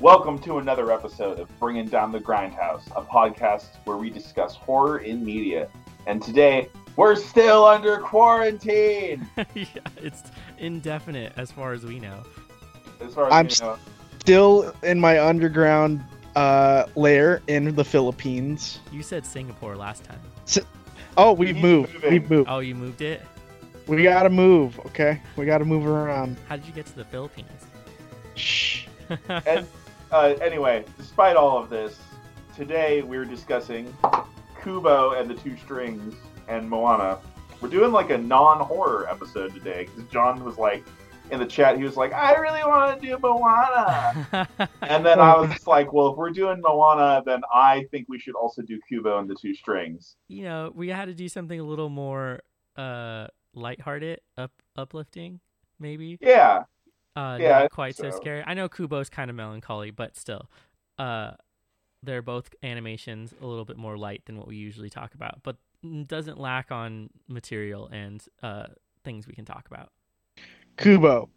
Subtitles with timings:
[0.00, 4.98] Welcome to another episode of Bringing Down the Grindhouse, a podcast where we discuss horror
[4.98, 5.68] in media.
[6.06, 9.28] And today, we're still under quarantine.
[9.54, 9.66] yeah,
[9.96, 10.22] it's
[10.58, 12.22] indefinite as far as we know.
[13.00, 13.78] As far as I'm we know.
[14.20, 16.04] Still in my underground
[16.36, 18.78] uh, lair in the Philippines.
[18.92, 20.20] You said Singapore last time.
[21.16, 21.94] Oh, we've He's moved.
[21.94, 22.10] moving.
[22.12, 22.48] We've moved.
[22.48, 23.20] Oh, you moved it?
[23.88, 24.78] We gotta move.
[24.86, 26.36] Okay, we gotta move around.
[26.48, 27.66] How did you get to the Philippines?
[28.36, 28.86] Shh.
[29.46, 29.66] And
[30.10, 31.98] uh, anyway, despite all of this,
[32.56, 33.94] today we're discussing
[34.62, 36.14] Kubo and the Two Strings
[36.48, 37.18] and Moana.
[37.60, 40.84] We're doing like a non-horror episode today because John was like
[41.30, 41.76] in the chat.
[41.76, 44.48] He was like, "I really want to do Moana,"
[44.82, 48.34] and then I was like, "Well, if we're doing Moana, then I think we should
[48.34, 51.64] also do Kubo and the Two Strings." you know, we had to do something a
[51.64, 52.40] little more
[52.76, 55.40] uh lighthearted, up uplifting,
[55.78, 56.18] maybe.
[56.20, 56.62] Yeah,
[57.18, 58.10] Uh Yeah, not quite so.
[58.10, 58.16] so.
[58.16, 58.42] scary.
[58.46, 60.48] I know Kubo's kind of melancholy, but still.
[60.98, 61.32] Uh
[62.02, 65.56] they're both animations a little bit more light than what we usually talk about, but
[66.06, 68.66] doesn't lack on material and uh
[69.04, 69.90] things we can talk about.
[70.76, 71.28] Kubo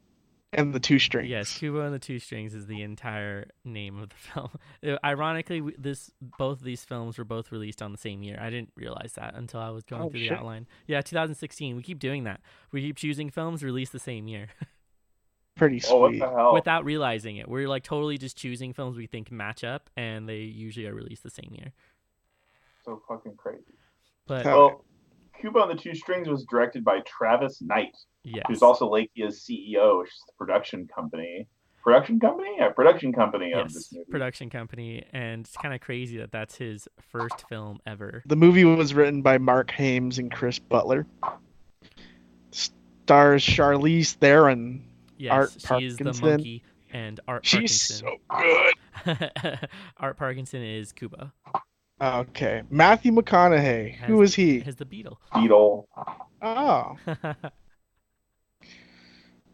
[0.54, 1.30] and the two strings.
[1.30, 4.50] Yes, Kubo and the Two Strings is the entire name of the film.
[4.86, 8.38] Uh, Ironically, this both of these films were both released on the same year.
[8.40, 10.30] I didn't realize that until I was going Oh, through shit.
[10.32, 10.68] the outline.
[10.88, 11.76] Yeah, 2016.
[11.78, 12.42] We keep doing that.
[12.72, 14.50] We keep choosing films released the same year
[15.56, 15.92] Pretty sweet.
[15.94, 16.54] Oh, what the hell?
[16.54, 17.48] without realizing it.
[17.48, 21.24] We're like totally just choosing films we think match up, and they usually are released
[21.24, 21.74] the same year.
[22.86, 23.62] so fucking crazy.
[24.28, 24.58] But Oh.
[24.68, 24.86] Well,
[25.40, 27.96] Kubo and the Two Strings was directed by Travis Knight.
[28.24, 31.48] yes, who's also Lakia's CEO, which is the production company.
[31.84, 32.56] Production company?
[32.60, 34.12] Yeah, production company of this yes, movie.
[34.12, 38.22] production company, and it's kind of crazy that that's his first film ever.
[38.28, 41.08] The movie was written by Marc Haimes and Chris Butler.
[42.52, 44.84] Stars Charlize Theron.
[45.22, 45.32] Yes,
[45.70, 48.18] Art she is the monkey, and Art She's Parkinson.
[49.06, 49.70] so good.
[49.98, 51.32] Art Parkinson is Kubo.
[52.02, 53.96] Okay, Matthew McConaughey.
[53.98, 54.64] Has- Who is he?
[54.66, 55.20] As the beetle.
[55.36, 55.88] Beetle.
[56.42, 56.98] Oh.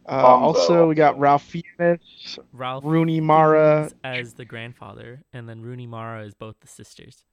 [0.09, 3.91] Uh, also, we got Ralph Fiennes, Ralph Rooney Mara.
[4.05, 7.25] As the grandfather, and then Rooney Mara is both the sisters.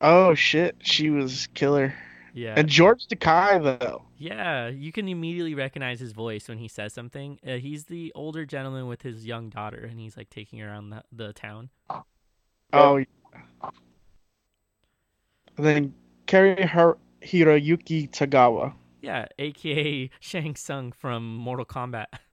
[0.00, 1.92] Oh shit, she was killer.
[2.34, 4.02] Yeah, And George Takei though.
[4.16, 4.68] yeah.
[4.68, 7.38] You can immediately recognize his voice when he says something.
[7.46, 10.90] Uh, he's the older gentleman with his young daughter, and he's like taking her around
[10.90, 11.70] the, the town.
[12.72, 12.96] Oh.
[12.98, 13.70] yeah.
[15.56, 15.94] And then
[16.26, 18.74] Cary Har- Hiroyuki Tagawa.
[19.00, 22.06] Yeah, aka Shang Tsung from Mortal Kombat,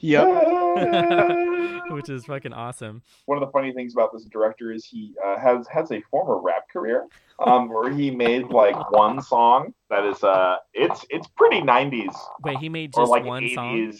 [0.00, 0.28] Yep.
[1.90, 3.02] which is fucking awesome.
[3.26, 6.40] One of the funny things about this director is he uh, has has a former
[6.40, 7.06] rap career,
[7.38, 12.58] um, where he made like one song that is uh, it's it's pretty '90s Wait,
[12.58, 13.54] he made just like one 80s.
[13.54, 13.92] song.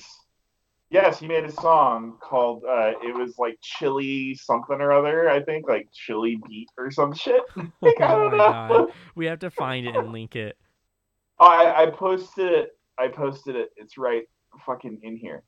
[0.91, 5.28] Yes, he made a song called uh, it was like Chili something or other.
[5.28, 7.42] I think like Chili Beat or some shit.
[7.56, 7.70] Like,
[8.00, 8.48] I oh don't my know.
[8.86, 10.56] god, we have to find it and link it.
[11.41, 12.78] Oh, I, I posted it.
[12.97, 13.70] I posted it.
[13.76, 14.24] It's right
[14.64, 15.42] fucking in here.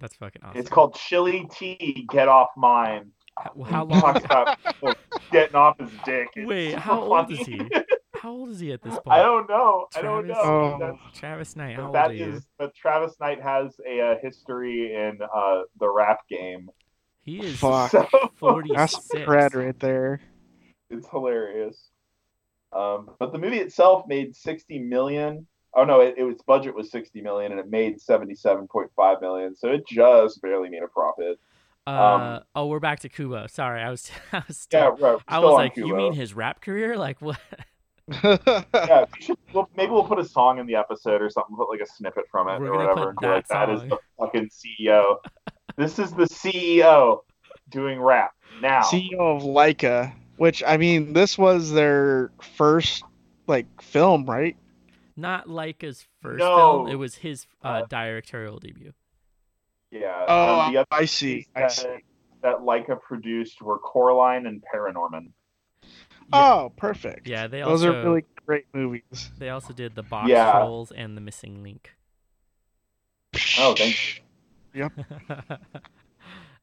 [0.00, 0.60] That's fucking awesome.
[0.60, 2.06] It's called Chilly Tee.
[2.10, 3.12] Get off mine.
[3.38, 4.00] How, how long?
[4.00, 4.96] talks about
[5.32, 6.28] getting off his dick.
[6.36, 7.40] It's Wait, super how old funny.
[7.40, 7.60] is he?
[8.16, 9.08] How old is he at this point?
[9.08, 9.86] I don't know.
[9.94, 10.34] I don't know.
[10.34, 10.76] Oh.
[10.80, 12.32] That's, Travis Knight, how but old that are you?
[12.36, 12.46] is.
[12.58, 16.70] But Travis Knight has a, uh history in uh, the rap game.
[17.20, 17.90] He is Fuck.
[17.90, 18.76] So 46.
[18.78, 20.22] That's cred right there.
[20.88, 21.90] it's hilarious.
[22.72, 25.46] Um, but the movie itself made sixty million.
[25.76, 29.20] Oh no, it, it was budget was sixty million and it made seventy-seven point five
[29.20, 29.56] million.
[29.56, 31.38] So it just barely made a profit.
[31.86, 33.46] Uh, um, oh, we're back to Kubo.
[33.46, 35.22] Sorry, I was, I was Yeah, still, right.
[35.28, 36.96] I was on like, you mean his rap career?
[37.04, 37.38] Like what?
[38.22, 41.68] yeah, we should, well, maybe we'll put a song in the episode or something, put
[41.68, 43.82] like a snippet from it We're or whatever, put and be like, that that is
[43.82, 45.16] the fucking CEO.
[45.76, 47.20] this is the CEO
[47.70, 48.32] doing rap
[48.62, 48.82] now.
[48.82, 53.04] CEO of Laika, which I mean, this was their first
[53.46, 54.56] like film, right?
[55.16, 56.56] Not Laika's first No.
[56.56, 56.88] film.
[56.88, 58.92] It was his uh, Uh, directorial debut.
[59.90, 60.24] yeah.
[60.28, 61.46] Oh, um, the other I see.
[61.54, 61.96] I that, see.
[62.42, 65.30] that Laika produced were Coraline and ParaNorman.
[66.32, 67.28] Oh, perfect.
[67.28, 69.30] Yeah, they Those also are really great movies.
[69.38, 70.50] they also did the box Yeah.
[70.52, 71.92] trolls and the missing link.
[73.58, 74.22] Oh, thank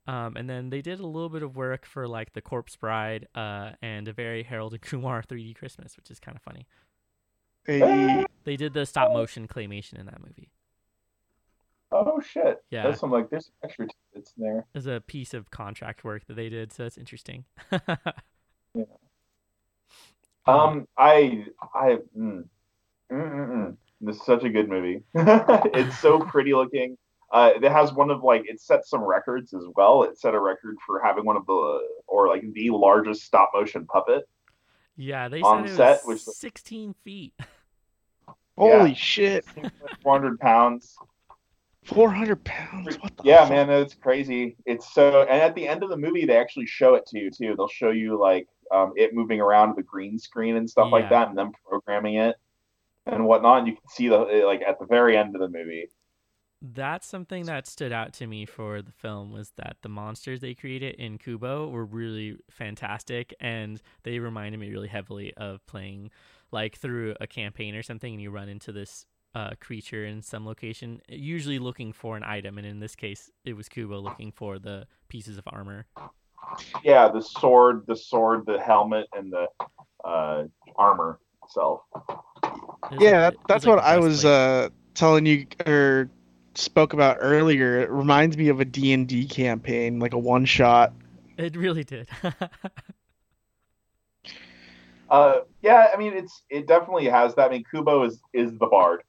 [0.07, 3.27] um, and then they did a little bit of work for like the Corpse Bride
[3.35, 6.67] uh, and a very Harold and Kumar 3D Christmas, which is kind of funny.
[7.65, 10.49] Hey, They did the stop motion claymation in that movie.
[11.91, 12.63] Oh shit.
[12.69, 12.83] Yeah.
[12.83, 14.65] That's some like there's extra tidbits in there.
[14.73, 17.45] As a piece of contract work that they did, so that's interesting.
[17.71, 18.85] yeah.
[20.47, 21.45] Um, I,
[21.75, 22.45] I, mm, mm,
[23.11, 23.77] mm, mm.
[23.99, 25.03] this is such a good movie.
[25.13, 26.97] it's so pretty looking.
[27.31, 30.03] Uh, it has one of like it set some records as well.
[30.03, 33.85] It set a record for having one of the or like the largest stop motion
[33.85, 34.27] puppet.
[34.97, 37.33] Yeah, they On said it set, was which- 16 feet.
[38.57, 38.95] Holy Yeah.
[38.95, 39.45] shit!
[40.03, 40.97] 400 pounds.
[41.85, 42.97] 400 pounds.
[42.99, 43.49] What the Yeah, fuck?
[43.49, 44.55] man, it's crazy.
[44.65, 47.31] It's so, and at the end of the movie, they actually show it to you
[47.31, 47.55] too.
[47.55, 51.29] They'll show you like um, it moving around the green screen and stuff like that,
[51.29, 52.35] and them programming it
[53.05, 53.59] and whatnot.
[53.59, 55.89] And you can see the like at the very end of the movie.
[56.61, 60.53] That's something that stood out to me for the film was that the monsters they
[60.53, 66.11] created in Kubo were really fantastic and they reminded me really heavily of playing
[66.51, 70.45] like through a campaign or something and you run into this uh, creature in some
[70.45, 74.59] location, usually looking for an item and in this case it was Kubo looking for
[74.59, 75.85] the pieces of armor.
[76.83, 79.47] Yeah, the sword, the sword, the helmet, and the
[80.03, 80.43] uh,
[80.75, 81.81] armor itself.
[82.43, 86.09] It Yeah, like- that, that's like what the I was uh, telling you or
[86.55, 87.79] spoke about earlier.
[87.79, 90.91] It reminds me of a D&D campaign, like a one shot.
[91.37, 92.09] It really did.
[95.11, 97.49] Uh, yeah, I mean, it's it definitely has that.
[97.49, 99.03] I mean, Kubo is is the bard.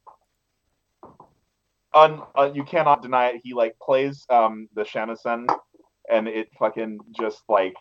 [1.95, 3.41] Un, uh, you cannot deny it.
[3.45, 5.47] He like plays um the shamisen,
[6.11, 7.75] and it fucking just like,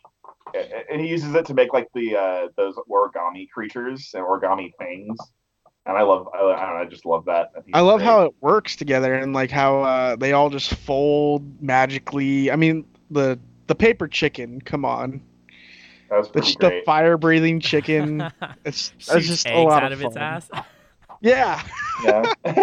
[0.54, 5.18] and he uses it to make like the uh those origami creatures and origami things.
[5.88, 7.50] And I love, I, I don't know, I just love that.
[7.56, 11.60] think I love how it works together and like how uh, they all just fold
[11.60, 12.52] magically.
[12.52, 15.24] I mean, the the paper chicken, come on.
[16.12, 18.22] That was The, pretty the fire breathing chicken.
[18.66, 20.24] It's, it's Shoots just a lot out of, of its fun.
[20.24, 20.50] ass.
[21.24, 21.62] Yeah.
[22.04, 22.34] Yeah.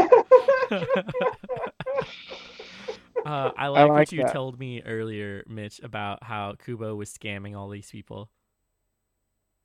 [3.26, 4.32] Uh, I like, like what you that.
[4.32, 8.30] told me earlier, Mitch, about how Kubo was scamming all these people.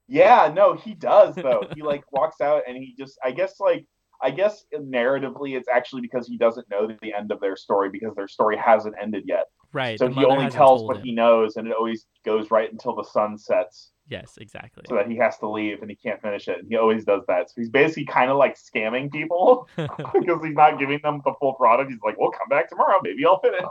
[0.07, 1.63] Yeah, no, he does though.
[1.75, 3.85] he like walks out and he just I guess like
[4.21, 8.15] I guess narratively it's actually because he doesn't know the end of their story because
[8.15, 9.45] their story hasn't ended yet.
[9.73, 9.97] Right.
[9.99, 11.03] So he only tells what him.
[11.03, 14.83] he knows and it always goes right until the sun sets Yes, exactly.
[14.87, 16.59] so that he has to leave and he can't finish it.
[16.59, 17.49] And he always does that.
[17.49, 21.53] So he's basically kind of like scamming people because he's not giving them the full
[21.53, 21.89] product.
[21.89, 23.63] He's like, "Well, come back tomorrow, maybe I'll finish."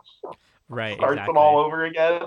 [0.68, 0.96] right.
[0.96, 1.32] Starts exactly.
[1.32, 2.22] them all over again.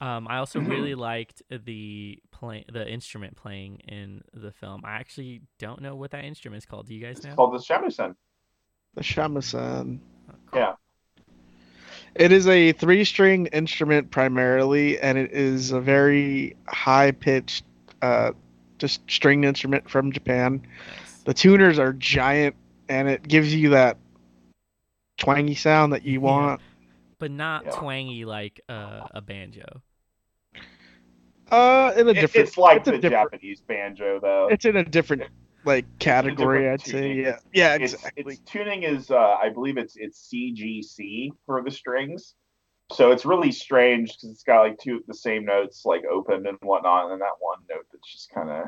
[0.00, 4.82] Um, I also really liked the play, the instrument playing in the film.
[4.84, 6.88] I actually don't know what that instrument is called.
[6.88, 7.30] Do you guys It's know?
[7.30, 8.14] It's called the Shamisen.
[8.94, 10.00] The shamisen.
[10.30, 10.60] Oh, cool.
[10.60, 10.72] Yeah.
[12.14, 17.64] It is a three string instrument primarily, and it is a very high pitched,
[18.02, 18.32] uh,
[18.78, 20.62] just string instrument from Japan.
[20.88, 21.22] Nice.
[21.24, 22.56] The tuners are giant,
[22.88, 23.96] and it gives you that
[25.18, 26.18] twangy sound that you Yeah.
[26.26, 26.60] want.
[27.18, 27.70] But not Yeah.
[27.72, 29.82] twangy like uh, a banjo.
[31.50, 32.48] Uh, in a It- different.
[32.48, 34.48] it's like it's a the different- Japanese banjo, though.
[34.50, 35.22] It's in a different
[35.64, 37.12] like category, I'd say.
[37.14, 38.34] Yeah, yeah, exactly.
[38.34, 42.34] its tuning is uh, I believe it's it's CGC for the strings.
[42.92, 46.46] So it's really strange because it's got like two of the same notes like open
[46.46, 48.66] and whatnot, and that one note that's just kind of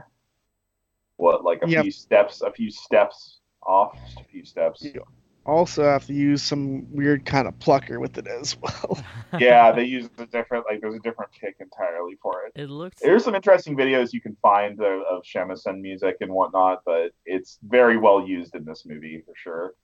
[1.17, 1.83] what like a Yep.
[1.83, 4.83] few steps, a few steps off, just a few steps.
[4.83, 5.01] Yeah.
[5.47, 8.99] Also, have to use some weird kind of plucker with it as well.
[9.39, 12.53] yeah, they use a different like there's a different kick entirely for it.
[12.55, 16.83] It looks There's some interesting videos you can find of, of shamisen music and whatnot,
[16.85, 19.75] but it's very well used in this movie for sure.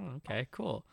[0.00, 0.84] Okay, cool.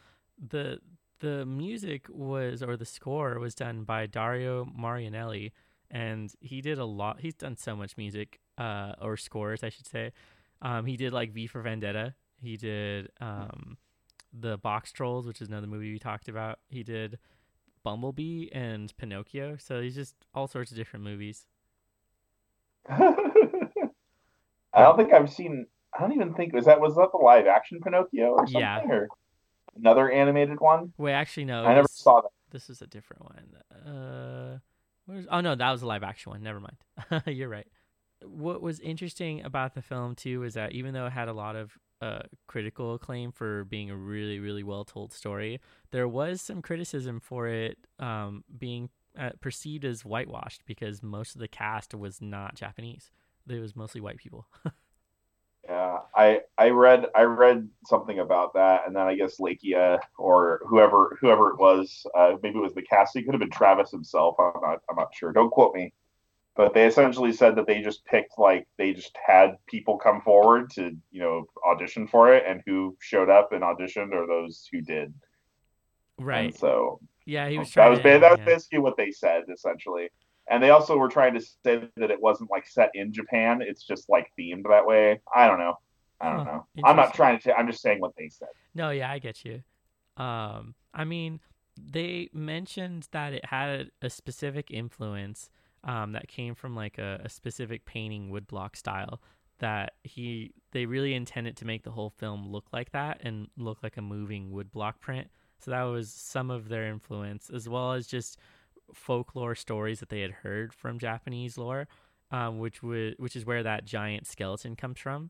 [0.49, 0.79] The
[1.19, 5.51] the music was or the score was done by Dario Marianelli
[5.89, 9.87] and he did a lot he's done so much music uh or scores I should
[9.87, 10.11] say.
[10.61, 12.15] Um he did like V for Vendetta.
[12.43, 13.77] He did um
[14.33, 16.59] the Box Trolls, which is another movie we talked about.
[16.69, 17.19] He did
[17.83, 19.57] Bumblebee and Pinocchio.
[19.57, 21.45] So he's just all sorts of different movies.
[22.89, 25.67] I don't think I've seen.
[25.95, 28.81] I don't even think was that was that the live action Pinocchio or something Yeah.
[28.89, 29.07] or
[29.77, 30.93] another animated one.
[30.97, 31.63] Wait, actually no.
[31.63, 32.29] I never saw that.
[32.51, 33.93] This is a different one.
[33.93, 34.57] Uh,
[35.05, 35.25] where's?
[35.29, 36.41] Oh no, that was a live action one.
[36.41, 37.23] Never mind.
[37.27, 37.67] You're right.
[38.25, 41.55] What was interesting about the film too is that even though it had a lot
[41.55, 45.59] of uh, critical acclaim for being a really, really well told story,
[45.91, 51.41] there was some criticism for it um, being uh, perceived as whitewashed because most of
[51.41, 53.11] the cast was not Japanese.
[53.47, 54.47] It was mostly white people.
[55.65, 60.61] Yeah, I I read I read something about that, and then I guess Lakia or
[60.67, 63.15] whoever whoever it was, uh, maybe it was the cast.
[63.15, 64.35] It could have been Travis himself.
[64.39, 65.31] I'm not I'm not sure.
[65.31, 65.93] Don't quote me.
[66.55, 70.69] But they essentially said that they just picked like they just had people come forward
[70.71, 74.81] to you know audition for it, and who showed up and auditioned are those who
[74.81, 75.13] did.
[76.19, 76.45] right.
[76.45, 77.89] And so Yeah, he was that trying.
[77.89, 78.45] was to, that was yeah.
[78.45, 80.09] basically what they said essentially.
[80.49, 83.83] And they also were trying to say that it wasn't like set in Japan; it's
[83.83, 85.21] just like themed that way.
[85.33, 85.75] I don't know.
[86.19, 86.67] I don't know.
[86.83, 87.55] I'm not trying to.
[87.55, 88.49] I'm just saying what they said.
[88.75, 89.63] No, yeah, I get you.
[90.17, 91.39] Um, I mean,
[91.77, 95.49] they mentioned that it had a specific influence
[95.83, 99.21] um, that came from like a, a specific painting woodblock style
[99.59, 103.83] that he they really intended to make the whole film look like that and look
[103.83, 105.29] like a moving woodblock print.
[105.59, 108.37] So that was some of their influence, as well as just
[108.93, 111.87] folklore stories that they had heard from Japanese lore,
[112.31, 115.29] um, which would which is where that giant skeleton comes from.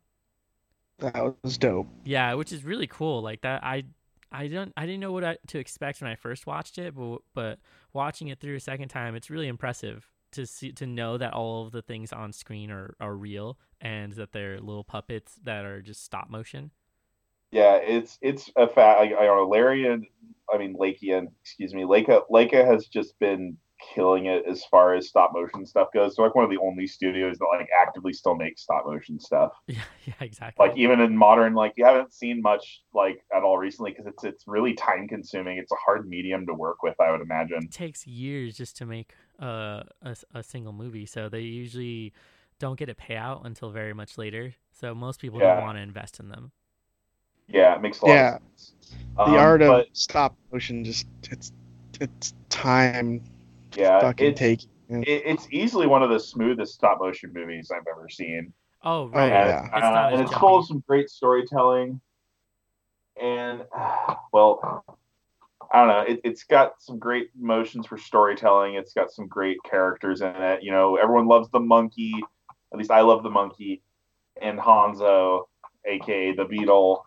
[1.00, 1.88] That was dope.
[2.06, 3.22] Yeah, which is really cool.
[3.22, 3.84] Like that, I
[4.32, 7.20] I don't I didn't know what I, to expect when I first watched it, but
[7.34, 7.60] but
[7.94, 11.66] watching it through a second time, it's really impressive to see to know that all
[11.66, 15.82] of the things on screen are are real and that they're little puppets that are
[15.82, 16.72] just stop motion.
[17.52, 19.00] Yeah, it's it's a fact.
[19.00, 20.06] I, I don't know, Larry and
[20.54, 23.58] I mean Lakia, excuse me, Laika Laika has just been
[23.94, 26.16] killing it as far as stop motion stuff goes.
[26.16, 29.52] They're like one of the only studios that like actively still make stop motion stuff.
[29.68, 30.68] Yeah, yeah, exactly.
[30.68, 34.24] Like even in modern, like you haven't seen much like at all recently because it's
[34.24, 35.58] it's really time consuming.
[35.58, 37.64] It's a hard medium to work with, I would imagine.
[37.64, 42.14] It takes years just to make uh, a a single movie, so they usually
[42.60, 44.54] don't get a payout until very much later.
[44.72, 45.56] So most people Yeah.
[45.56, 46.52] don't want to invest in them.
[47.48, 48.36] Yeah, it makes a lot Yeah.
[48.36, 48.74] of sense.
[49.26, 51.52] The Um, art of but, stop motion just it's
[52.02, 53.22] it's time
[53.76, 54.64] yeah, fucking it's, take.
[54.90, 58.54] it, it's easily one of the smoothest stop motion movies I've ever seen.
[58.84, 59.60] Oh right, yeah.
[59.60, 62.02] and, It's not uh, and it's full of some great storytelling.
[63.22, 63.64] And
[64.34, 64.84] well,
[65.72, 66.14] I don't know.
[66.14, 68.76] It, it's got some great motions for storytelling.
[68.76, 70.64] It's got some great characters in it.
[70.64, 72.14] You know, everyone loves the monkey.
[72.72, 73.82] At least I love the monkey
[74.42, 75.44] and Hanzo,
[75.86, 77.06] aka the Beetle.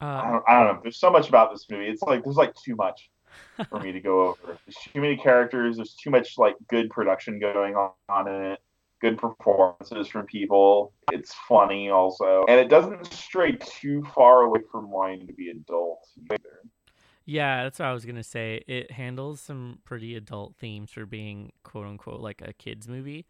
[0.00, 0.80] I Uh, don't, I don't know.
[0.82, 1.86] There's so much about this movie.
[1.86, 3.10] It's like there's like too much
[3.68, 4.58] for me to go over.
[4.66, 5.76] There's too many characters.
[5.76, 8.60] There's too much like good production going on in it.
[9.00, 10.92] Good performances from people.
[11.12, 16.06] It's funny also, and it doesn't stray too far away from wanting to be adult
[16.30, 16.60] either.
[17.26, 18.62] Yeah, that's what I was gonna say.
[18.66, 23.26] It handles some pretty adult themes for being quote unquote like a kids movie.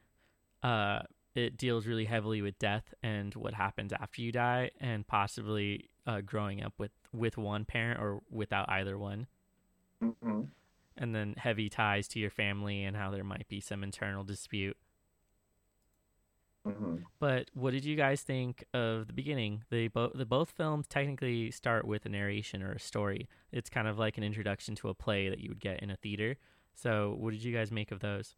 [0.63, 1.01] Uh,
[1.35, 6.21] it deals really heavily with death and what happens after you die, and possibly uh,
[6.21, 9.27] growing up with with one parent or without either one,
[10.13, 10.45] hmm
[10.97, 14.77] and then heavy ties to your family and how there might be some internal dispute.
[16.65, 19.65] hmm But what did you guys think of the beginning?
[19.71, 23.29] They both the both films technically start with a narration or a story.
[23.53, 25.97] It's kind of like an introduction to a play that you would get in a
[25.97, 26.37] theater.
[26.75, 28.37] So, what did you guys make of those?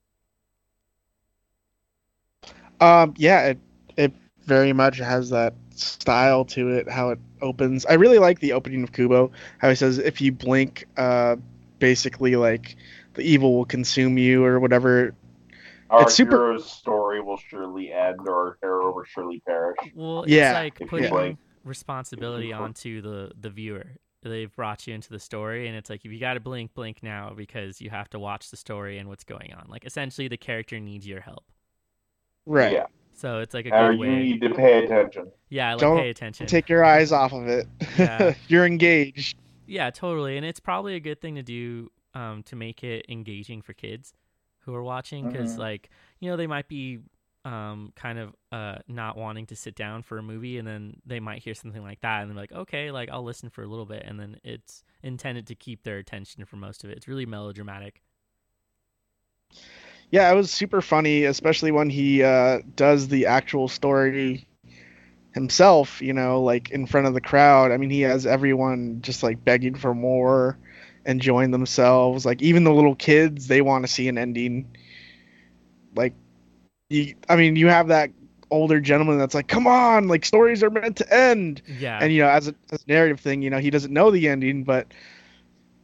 [2.81, 3.59] Um, yeah, it
[3.97, 4.13] it
[4.45, 6.89] very much has that style to it.
[6.89, 7.87] How it opens.
[7.87, 9.31] I really like the opening of Kubo.
[9.59, 11.37] How he says, "If you blink, uh,
[11.79, 12.77] basically like
[13.15, 15.15] the evil will consume you or whatever."
[15.91, 19.77] Our It's super- hero's story will surely end, or our hero will surely perish.
[19.95, 21.39] Well, Yeah, it's like putting blink.
[21.65, 23.87] responsibility onto the the viewer.
[24.23, 27.01] They've brought you into the story, and it's like if you got to blink, blink
[27.05, 29.67] now because you have to watch the story and what's going on.
[29.69, 31.45] Like essentially, the character needs your help.
[32.45, 32.73] Right.
[32.73, 34.17] Yeah, So it's like a or good you way.
[34.23, 35.31] need to pay attention.
[35.51, 36.49] Yeah, like Don't pay attention.
[36.49, 37.67] Take your eyes off of it.
[37.97, 38.35] Yeah.
[38.49, 39.37] You're engaged.
[39.67, 40.37] Yeah, totally.
[40.37, 44.15] And it's probably a good thing to do um, to make it engaging for kids
[44.61, 45.59] who are watching because, Mhm.
[45.59, 47.01] like, you know, they might be
[47.45, 51.21] um, kind of uh, not wanting to sit down for a movie and then they
[51.21, 53.87] might hear something like that and they're like, okay, like, I'll listen for a little
[53.87, 54.03] bit.
[54.05, 56.97] And then it's intended to keep their attention for most of it.
[56.97, 58.03] It's really melodramatic.
[60.11, 64.47] Yeah, it was super funny, especially when he uh, does the actual story
[65.37, 67.71] himself, you know, like in front of the crowd.
[67.71, 70.57] I mean, he has everyone just like begging for more,
[71.05, 72.25] enjoying themselves.
[72.25, 74.75] Like even the little kids, they want to see an ending.
[75.95, 76.15] Like,
[76.89, 78.11] you, I mean, you have that
[78.51, 81.99] older gentleman that's like, "Come on, like stories are meant to end." Yeah.
[82.01, 84.29] And you know, as a, as a narrative thing, you know, he doesn't know the
[84.29, 84.87] ending, but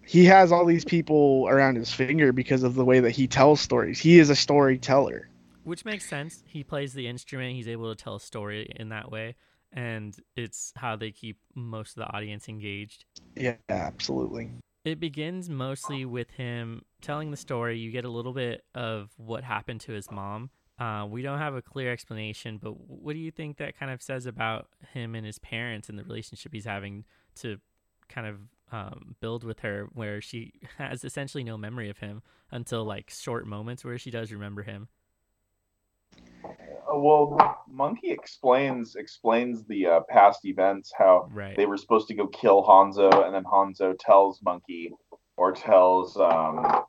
[0.06, 3.60] he has all these people around his finger because of the way that he tells
[3.60, 3.98] stories.
[3.98, 5.28] He is a storyteller.
[5.64, 6.42] Which makes sense.
[6.46, 7.54] He plays the instrument.
[7.54, 9.36] He's able to tell a story in that way.
[9.72, 13.04] And it's how they keep most of the audience engaged.
[13.36, 14.50] Yeah, absolutely.
[14.84, 17.78] it begins mostly with him telling the story.
[17.78, 20.50] You get a little bit of what happened to his mom.
[20.78, 24.02] Uh, we don't have a clear explanation, but what do you think that kind of
[24.02, 27.04] says about him and his parents and the relationship he's having
[27.36, 27.58] to
[28.08, 28.36] kind of
[28.72, 33.46] um, build with her, where she has essentially no memory of him until like short
[33.46, 34.88] moments where she does remember him?
[36.44, 41.56] Uh, well, Monkey explains explains the uh, past events, how Right.
[41.56, 44.92] they were supposed to go kill Hanzo, and then Hanzo tells Monkey
[45.36, 46.84] or tells um, uh,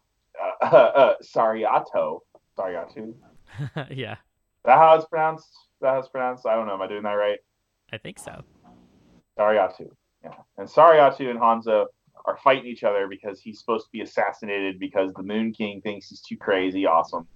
[0.66, 2.22] uh, Sariato.
[2.58, 3.14] Sariatu.
[3.90, 4.16] Is yeah,
[4.66, 5.50] that how it's pronounced?
[5.82, 6.46] That how it's pronounced?
[6.46, 6.74] I don't know.
[6.74, 7.40] Am I doing that right?
[7.92, 8.44] I think so.
[9.38, 9.90] Sariatu.
[10.24, 11.88] Yeah, and Sariatu and Hanzo
[12.26, 16.08] are fighting each other because he's supposed to be assassinated because the Moon King thinks
[16.10, 16.86] he's too crazy.
[16.86, 17.28] Awesome.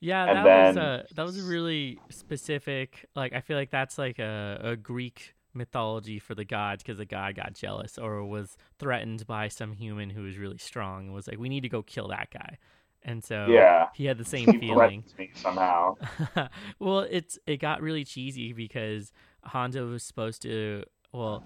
[0.00, 3.06] Yeah, And that then- was a that was a really specific.
[3.14, 7.06] Like, I feel like that's like a, a Greek mythology for the gods because the
[7.06, 11.26] god got jealous or was threatened by some human who was really strong and was
[11.26, 12.58] like, "We need to go kill that guy."
[13.02, 13.86] And so Yeah.
[13.94, 15.04] he had the same He feeling.
[15.18, 15.94] me somehow.
[16.78, 19.12] well, it's it got really cheesy because
[19.48, 20.82] Hanzo was supposed to.
[21.12, 21.42] Well,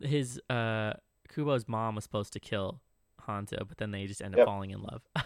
[0.00, 0.92] his uh
[1.34, 2.80] Kubo's mom was supposed to kill
[3.26, 4.46] Hanzo, but then they just end up Yep.
[4.46, 5.02] falling in love.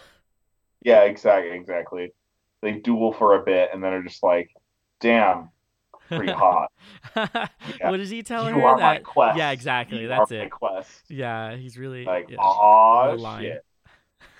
[0.85, 2.13] Yeah, exactly, exactly.
[2.61, 4.51] They duel for a bit and then are just like,
[5.01, 5.49] "Damn,
[6.07, 6.71] pretty hot."
[7.81, 8.61] What does he tell you her?
[8.67, 9.37] are my that quest.
[9.37, 9.99] yeah, exactly.
[10.01, 10.51] You That's are my it.
[10.51, 11.01] quest.
[11.09, 13.65] Yeah, he's really Like, yeah, aw, shit.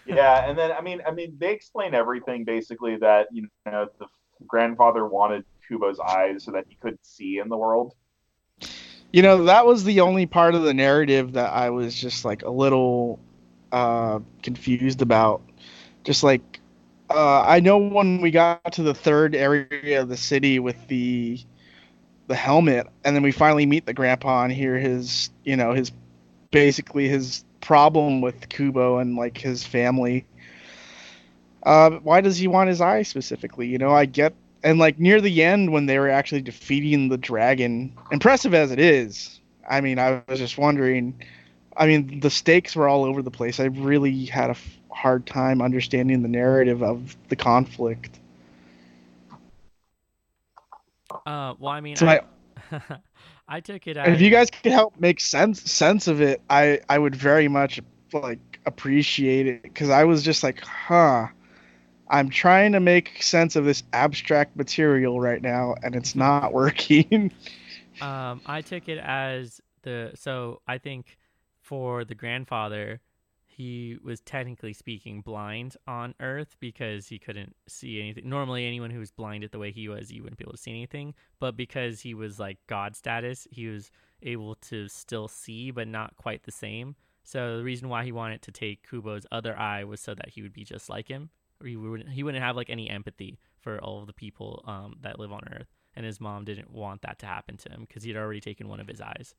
[0.06, 4.06] yeah, and then I mean, I mean, they explain everything basically that you know the
[4.46, 7.96] grandfather wanted Kubo's eyes so that he couldn't see in the world.
[9.12, 12.44] You know, that was the only part of the narrative that I was just like
[12.44, 13.20] a little
[13.72, 15.42] uh, confused about.
[16.06, 16.60] Just like,
[17.10, 21.40] uh, I know when we got to the third area of the city with the
[22.28, 25.92] the helmet, and then we finally meet the grandpa and hear his, you know, his
[26.52, 30.26] basically his problem with Kubo and like his family.
[31.64, 33.68] Uh, why does he want his eye specifically?
[33.68, 34.34] You know, I get
[34.66, 38.80] and like near the end when they were actually defeating the dragon impressive as it
[38.80, 41.14] is i mean i was just wondering
[41.78, 44.56] i mean the stakes were all over the place i really had a
[44.96, 48.20] hard time understanding the narrative of the conflict.
[51.26, 52.22] Uh, well, I mean, So I,
[53.48, 56.80] I took it as if you guys could help make sense sense of it i
[56.90, 57.80] i would very much
[58.14, 59.64] like appreciate it.
[59.64, 61.28] Because i was just like huh
[62.10, 67.32] i'm trying to make sense of this abstract material right now and it's not working.
[68.02, 71.18] Um, I took it as the so I think
[71.62, 73.02] for the grandfather,
[73.56, 78.28] he was technically speaking blind on Earth because he couldn't see anything.
[78.28, 80.72] Normally, anyone who was blinded the way he was, you wouldn't be able to see
[80.72, 81.14] anything.
[81.40, 83.92] But because he was like God status, he was
[84.22, 86.96] able to still see, but not quite the same.
[87.24, 90.42] So the reason why he wanted to take Kubo's other eye was so that he
[90.42, 91.30] would be just like him,
[91.62, 94.96] or he wouldn't he wouldn't have like any empathy for all of the people um,
[95.02, 98.04] that live on Earth and his mom didn't want that to happen to him because
[98.04, 99.34] he'd already taken one of his eyes.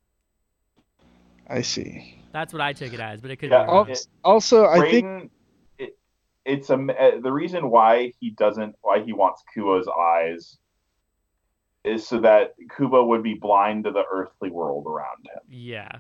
[1.49, 3.89] I see That's what I took it as, but it could Yeah, be wrong.
[3.91, 5.31] it- also i think
[5.79, 5.97] it,
[6.45, 10.59] it's a uh, the reason why he doesn't why he wants Kubo's eyes
[11.85, 15.41] is so that Kubo would be blind to the earthly world around him.
[15.49, 15.93] yeah,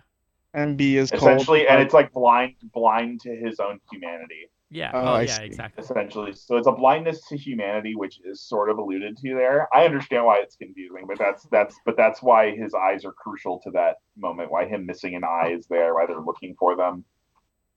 [0.52, 4.50] and be as cold Essentially, and as- it's like blind blind to his own humanity.
[4.70, 5.44] Yeah, Oh, oh, yeah, see.
[5.46, 5.84] exactly.
[5.84, 6.32] essentially.
[6.34, 9.68] So it's a blindness to humanity, which is sort of alluded to there.
[9.74, 13.60] I understand why it's confusing, but that's that's but that's why his eyes are crucial
[13.64, 14.50] to that moment.
[14.50, 15.94] Why him missing an eye is there.
[15.94, 17.04] Why they're looking for them.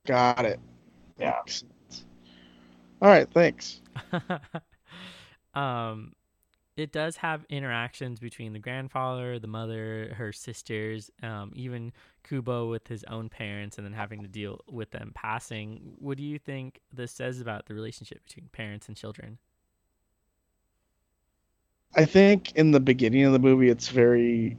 [0.07, 0.59] got it
[1.19, 1.35] Yeah.
[1.45, 1.63] Makes
[3.01, 3.81] all right thanks
[5.53, 6.13] um,
[6.79, 11.91] it does have interactions between the grandfather, the mother, her sisters, um, even
[12.23, 15.81] Kubo with his own parents, and then having to deal with them passing.
[15.99, 19.37] What do you think this says about the relationship between parents and children?
[21.95, 24.55] I think in the beginning of the movie, it's very,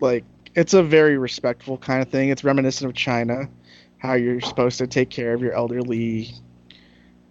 [0.00, 0.24] like,
[0.56, 2.30] it's a very respectful kind of thing.
[2.30, 3.48] It's reminiscent of China,
[3.98, 6.32] how you're supposed to take care of your elderly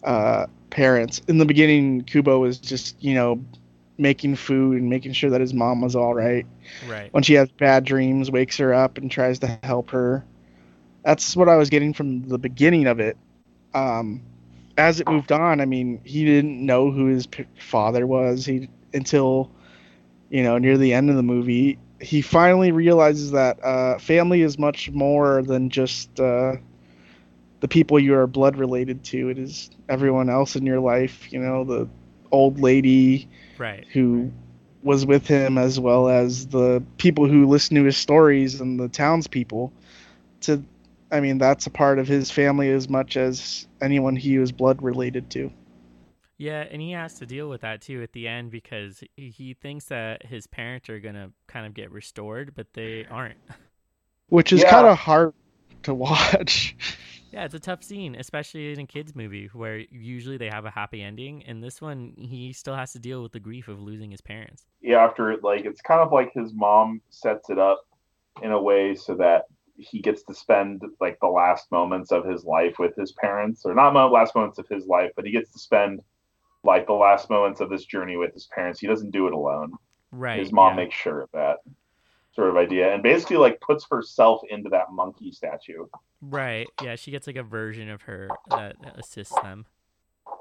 [0.03, 1.21] uh, parents.
[1.27, 3.43] In the beginning, Kubo was just, you know,
[3.97, 6.45] making food and making sure that his mom was all right.
[6.81, 7.11] Right.
[7.11, 10.11] When she has bad dreams, wakes her up and tries to help her.
[10.93, 13.17] That's what I was getting from the beginning of it.
[13.73, 14.21] Um,
[14.77, 17.27] as it moved on, I mean, he didn't know who his
[17.57, 18.45] father was.
[18.45, 19.51] He until
[20.29, 24.57] you know near the end of the movie, he finally realizes that uh, family is
[24.57, 26.55] much more than just uh,
[27.59, 29.29] the people you are blood related to.
[29.29, 31.31] It is everyone else in your life.
[31.31, 31.89] You know, the
[32.35, 33.85] old lady Right.
[33.91, 34.31] who
[34.83, 38.87] was with him, as well as the people who listen to his stories and the
[38.89, 39.73] townspeople.
[40.41, 40.63] To,
[41.11, 44.81] I mean, that's a part of his family as much as anyone he was blood
[44.83, 45.51] related to.
[46.37, 49.53] Yeah, and he has to deal with that too at the end because he- he
[49.53, 53.37] thinks that his parents are gonna kind of get restored, but they aren't.
[54.29, 54.69] which is Yeah.
[54.71, 55.33] kind of hard
[55.83, 56.75] to watch.
[57.35, 60.69] Yeah, it's a tough scene, especially in a kids movie where usually they have a
[60.69, 64.09] happy ending, and this one he still has to deal with the grief of losing
[64.09, 64.65] his parents.
[64.81, 67.85] Yeah, after it, like it's kind of like his mom sets it up
[68.41, 72.45] in a way so that he gets to spend like the last moments of his
[72.45, 75.59] life with his parents, or not last moments of his life, but he gets to
[75.59, 75.99] spend
[76.63, 78.79] like the last moments of this journey with his parents.
[78.79, 79.73] He doesn't do it alone.
[80.13, 80.39] Right.
[80.39, 80.85] his mom yeah.
[80.85, 81.57] makes sure of that.
[82.35, 85.85] Sort of idea, and basically like puts herself into that monkey statue.
[86.21, 86.67] Right.
[86.83, 89.65] Yeah, she gets like a version of her that assists them.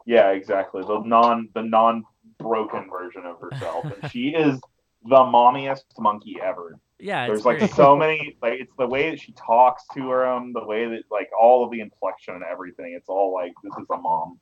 [0.07, 0.83] Yeah, exactly.
[0.83, 2.04] The non the non
[2.38, 4.61] broken version of herself, and she is
[5.04, 6.78] the mommiest monkey ever.
[6.98, 7.72] Yeah, There's like great.
[7.72, 11.02] so many like it's the way that she talks to her, um, the way that
[11.11, 12.94] like all of the inflection and everything.
[12.96, 14.38] It's all like this is a mom.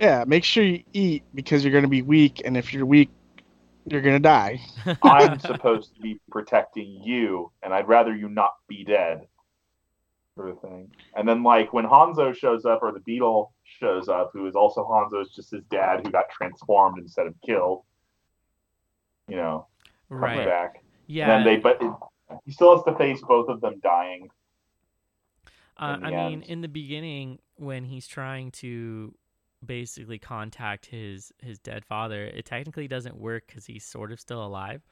[0.00, 3.10] Yeah, make sure you eat because you're gonna be weak, and if you're weak,
[3.86, 4.60] you're gonna die.
[5.02, 9.26] I'm supposed to be protecting you, and I'd rather you not be dead.
[10.34, 10.90] Sort of thing.
[11.14, 14.84] And then like when Hanzo shows up, or the beetle shows up, who is also
[14.84, 17.82] Hanzo's just his dad who got transformed instead of killed.
[19.28, 19.66] You know,
[20.08, 20.46] comes right.
[20.46, 20.84] back.
[21.06, 21.24] Yeah.
[21.24, 21.92] And then they, but it,
[22.44, 24.30] he still has to face both of them dying.
[25.76, 29.14] Uh, in the I mean, in the beginning, when he's trying to
[29.64, 34.44] basically contact his his dead father, it technically doesn't work because he's sort of still
[34.44, 34.82] alive.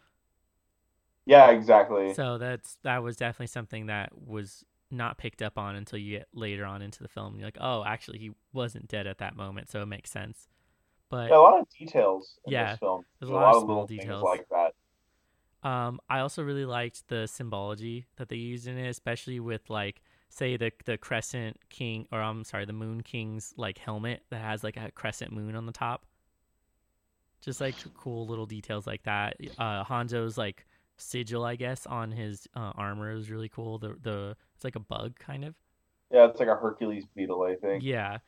[1.27, 2.15] Yeah, exactly.
[2.15, 6.29] So that's that was definitely something that was not picked up on until you get
[6.35, 7.37] later on into the film.
[7.37, 10.49] You're like, oh, actually, he wasn't dead at that moment, so it makes sense.
[11.09, 13.05] But Yeah, a lot of details in Yeah, this film.
[13.21, 14.25] there's a a lot, of small little details.
[14.25, 14.75] like that.
[15.63, 20.01] Um, I also really liked the symbology that they used in it, especially with like,
[20.31, 24.65] say the the crescent king, or I'm sorry, the moon king's like helmet that has
[24.65, 26.07] like a crescent moon on the top.
[27.43, 29.37] Just like cool little details like that.
[29.59, 30.67] Uh, Hanzo's like
[30.97, 33.79] sigil, I guess, on his uh, armor is really cool.
[33.79, 35.55] The the it's like a bug kind of.
[36.11, 37.83] Yeah, it's like a Hercules beetle, I think.
[37.85, 38.19] Yeah.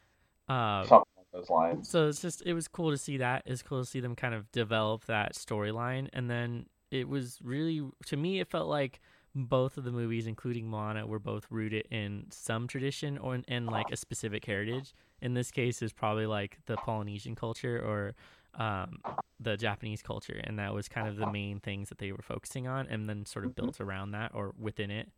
[0.49, 1.89] Uh, Something along those lines.
[1.89, 3.43] so it's just it was cool to see that.
[3.47, 7.83] It's cool to see them kind of develop that storyline, and then it was really
[8.07, 9.01] to me it felt like
[9.35, 13.67] both of the movies, including Moana, were both rooted in some tradition or in, in
[13.67, 14.95] like a specific heritage.
[15.21, 18.15] In this case, is probably like the Polynesian culture or
[18.63, 19.01] um,
[19.41, 22.67] the Japanese culture, and that was kind of the main things that they were focusing
[22.67, 25.09] on, and then sort of built around that or within it.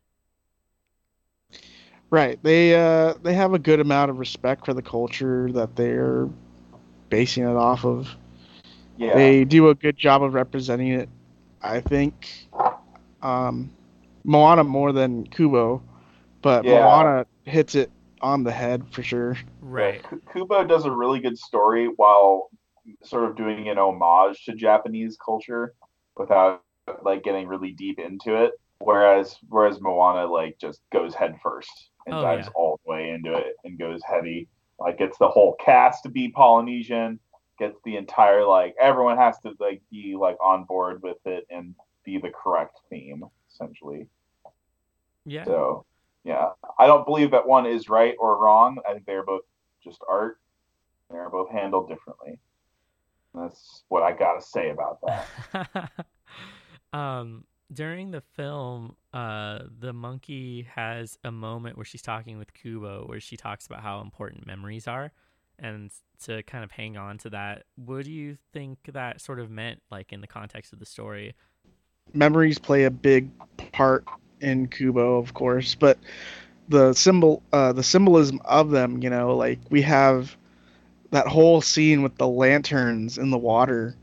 [2.09, 2.41] Right.
[2.43, 6.29] They uh they have a good amount of respect for the culture that they're
[7.09, 8.07] basing it off of.
[8.97, 9.15] Yeah.
[9.15, 11.09] They do a good job of representing it,
[11.61, 12.47] I think.
[13.21, 13.71] Um,
[14.25, 15.81] Moana more than Kubo,
[16.41, 16.81] but Yeah.
[16.83, 19.37] Moana hits it on the head for sure.
[19.61, 19.95] Right.
[19.95, 22.49] Yeah, Ku- Kubo does a really good story while
[23.03, 25.73] sort of doing an homage to Japanese culture
[26.17, 26.61] without
[27.03, 28.53] like getting really deep into it.
[28.79, 32.53] Whereas whereas Moana like just goes head first and Oh, dives yeah.
[32.55, 34.47] all the way into it and goes heavy.
[34.79, 37.19] Like gets the whole cast to be Polynesian,
[37.57, 41.73] gets the entire like everyone has to like be like on board with it and
[42.03, 44.07] be the correct theme essentially.
[45.25, 45.45] Yeah.
[45.45, 45.85] So,
[46.23, 48.77] yeah, I don't believe that one is right or wrong.
[48.87, 49.41] I think they are both
[49.83, 50.39] just art.
[51.11, 52.39] They are both handled differently.
[53.33, 55.91] That's what I gotta say about that.
[56.97, 63.05] um, during the film, uh, the monkey has a moment where she's talking with Kubo,
[63.07, 65.11] where she talks about how important memories are,
[65.59, 65.91] and
[66.23, 69.81] to kind of hang on to that, what do you think that sort of meant,
[69.91, 71.35] like in the context of the story?
[72.13, 73.29] Memories play a big
[73.71, 74.05] part
[74.45, 75.97] in Kubo, of course, but
[76.69, 80.37] the symbol, uh, the symbolism of them, you know, like we have
[81.11, 83.95] that whole scene with the lanterns in the water.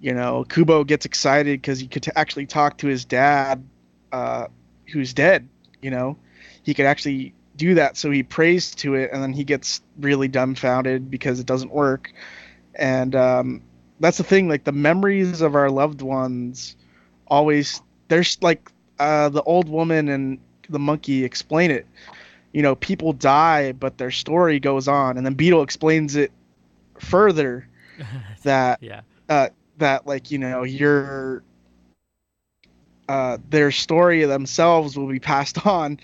[0.00, 3.64] You know, Kubo gets excited because he could t- actually talk to his dad,
[4.12, 4.46] uh,
[4.92, 5.48] who's dead.
[5.80, 6.16] You know,
[6.62, 10.28] he could actually do that, so he prays to it, and then he gets really
[10.28, 12.12] dumbfounded because it doesn't work.
[12.74, 13.62] And um,
[14.00, 16.76] that's the thing, like the memories of our loved ones,
[17.26, 21.86] always there's like uh, the old woman and the monkey explain it.
[22.52, 26.32] You know, people die, but their story goes on, and then Beetle explains it
[26.98, 27.66] further
[28.42, 29.00] that yeah.
[29.78, 31.42] that like you know your
[33.08, 35.98] uh, their story themselves will be passed on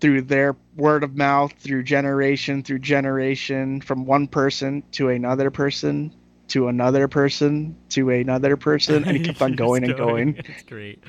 [0.00, 6.12] through their word of mouth through generation through generation from one person to another person
[6.52, 11.02] to another person to another person and he kept on going and going It's great.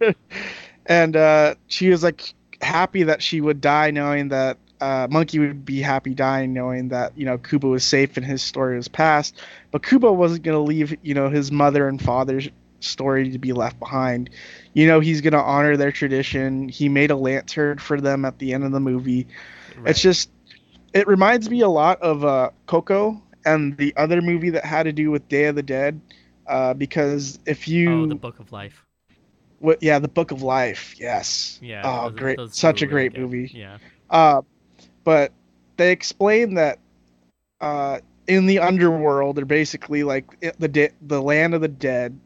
[0.86, 5.64] and uh, she was like happy that she would die knowing that uh, monkey would
[5.64, 9.40] be happy dying knowing that you know kubo was safe and his story was passed.
[9.70, 12.48] but kubo wasn't going to leave you know his mother and father's
[12.80, 14.28] story to be left behind
[14.74, 18.38] you know he's going to honor their tradition he made a lantern for them at
[18.38, 19.26] the end of the movie
[19.78, 19.90] Right.
[19.90, 20.30] it's just
[20.92, 24.92] it reminds me a lot of uh, coco and the other movie that had to
[24.92, 26.00] do with day of the dead
[26.46, 28.84] uh, because if you oh, the Book of Life.
[29.60, 31.82] what yeah the book of life yes Yeah.
[31.84, 33.78] oh those- great those such a great movie Yeah.
[34.10, 34.42] uh
[35.04, 35.32] but
[35.76, 36.78] they explain that
[37.60, 40.24] uh in the underworld they're basically like
[40.58, 42.18] the de- the land of the dead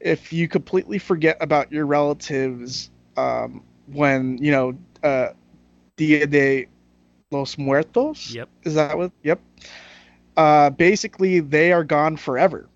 [0.00, 5.28] if you completely forget about your relatives um, when you know uh,
[5.96, 6.66] Dia de
[7.30, 8.34] los Muertos.
[8.34, 8.48] Yep.
[8.64, 9.12] Is that what?
[9.22, 9.40] Yep.
[10.36, 12.68] Uh, basically, they are gone forever,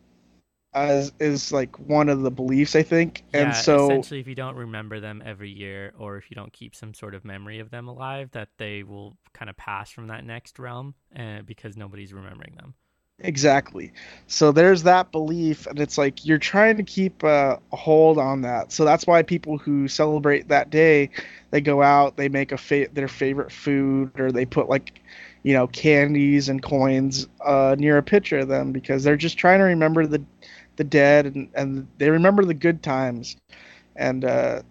[0.74, 3.24] as is like one of the beliefs I think.
[3.32, 6.52] Yeah, and so essentially, if you don't remember them every year, or if you don't
[6.52, 10.08] keep some sort of memory of them alive, that they will kind of pass from
[10.08, 12.74] that next realm, uh, because nobody's remembering them.
[13.18, 13.92] Exactly.
[14.26, 18.42] So there's that belief, and it's like you're trying to keep a, a hold on
[18.42, 18.72] that.
[18.72, 21.08] So that's why people who celebrate that day,
[21.50, 25.00] they go out, they make a fa- their favorite food, or they put like,
[25.46, 29.70] you know, candies and coins uh, near a picture of them because they're just trying
[29.70, 30.26] to remember the
[30.86, 33.42] the dead and and they remember the good times,
[33.96, 34.62] and uh,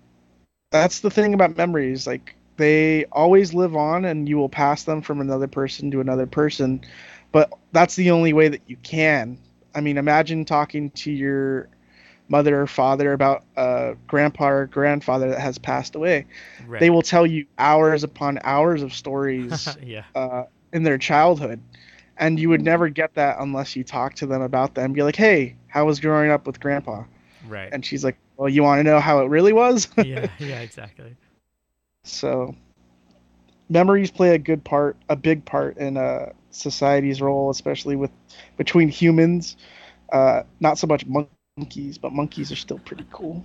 [0.72, 2.08] that's the thing about memories.
[2.08, 6.28] Like they always live on, and you will pass them from another person to another
[6.28, 6.82] person
[7.32, 9.38] but that's the only way that you can.
[9.76, 11.70] I mean, imagine talking to your
[12.30, 16.28] mother or father about a grandpa or grandfather that has passed away.
[16.66, 16.80] Right.
[16.80, 20.04] They will tell you hours upon hours of stories yeah.
[20.16, 21.60] uh, in their childhood,
[22.18, 24.94] and you would never get that unless you talk to them about them.
[24.94, 27.04] Be like, "Hey, how was growing up with grandpa?"
[27.48, 27.70] Right.
[27.72, 30.28] And she's like, "Well, you want to know how it really was?" yeah.
[30.40, 30.62] Yeah.
[30.62, 31.16] Exactly.
[32.04, 32.56] So
[33.70, 38.12] memories play a good part, a big part in uh, society's role, especially with
[38.58, 39.58] between humans.
[40.12, 41.06] Uh, not so much
[41.58, 43.44] monkeys, but monkeys are still pretty cool.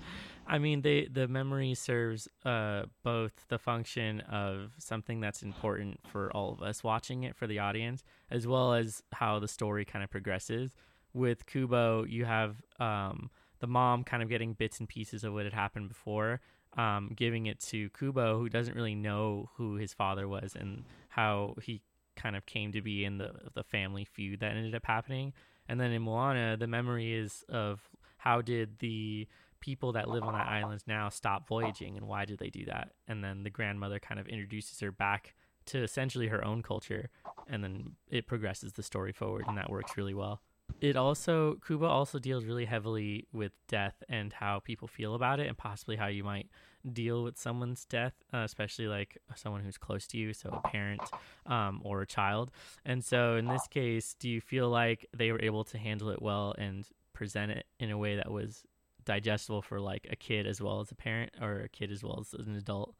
[0.51, 6.29] I mean, they the memory serves uh, both the function of something that's important for
[6.37, 10.03] all of us watching it for the audience, as well as how the story kind
[10.03, 10.73] of progresses.
[11.15, 15.45] With Kubo, you have um, the mom kind of getting bits and pieces of what
[15.45, 16.41] had happened before,
[16.77, 21.55] um, giving it to Kubo, who doesn't really know who his father was and how
[21.63, 21.81] he
[22.17, 25.33] kind of came to be in the the family feud that ended up happening.
[25.69, 29.29] And then in Moana, the memory is of how did the
[29.61, 32.93] people that live on that island now stop voyaging and why did they do that?
[33.09, 35.35] And then the grandmother kind of introduces her back
[35.67, 37.11] to essentially her own culture
[37.47, 40.41] and then it progresses the story forward and that works really well.
[40.81, 45.49] It also Kubo also deals really heavily with death and how people feel about it
[45.49, 46.49] and possibly how you might
[46.91, 51.03] deal with someone's death, uh, especially like someone who's close to you, so a parent
[51.47, 52.51] um, or a child.
[52.85, 56.23] And so in this case, do you feel like they were able to handle it
[56.23, 58.65] well and present it in a way that was
[59.05, 62.19] digestible for like a kid as well as a parent or a kid as well
[62.21, 62.95] as an adult?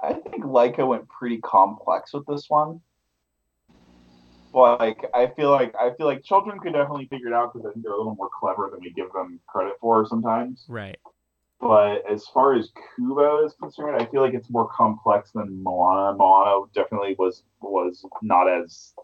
[0.00, 2.80] I think Laika went pretty complex with this one.
[4.52, 7.72] Like I feel like I feel like children could definitely figure it out because I
[7.72, 10.64] think they're a little more clever than we give them credit for sometimes.
[10.66, 10.96] Right.
[11.60, 16.16] But as far as Kubo is concerned, I feel like it's more complex than Moana.
[16.16, 18.94] Moana definitely was was not as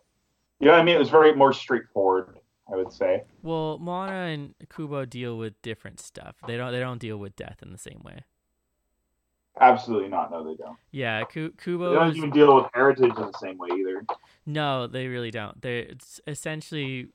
[0.59, 0.96] you know what I mean.
[0.96, 2.38] It was very more straightforward.
[2.72, 3.24] I would say.
[3.42, 6.37] Well, Moana and Kubo deal with different stuff.
[6.46, 8.24] They don't they don't deal with death in the same way.
[9.61, 10.30] Absolutely not.
[10.30, 10.78] No, they don't.
[10.90, 11.94] Yeah, Ku- They Kubo.
[11.94, 14.04] don't even deal with heritage in the same way either.
[14.46, 15.61] No, they really don't.
[15.61, 17.08] They it's essentially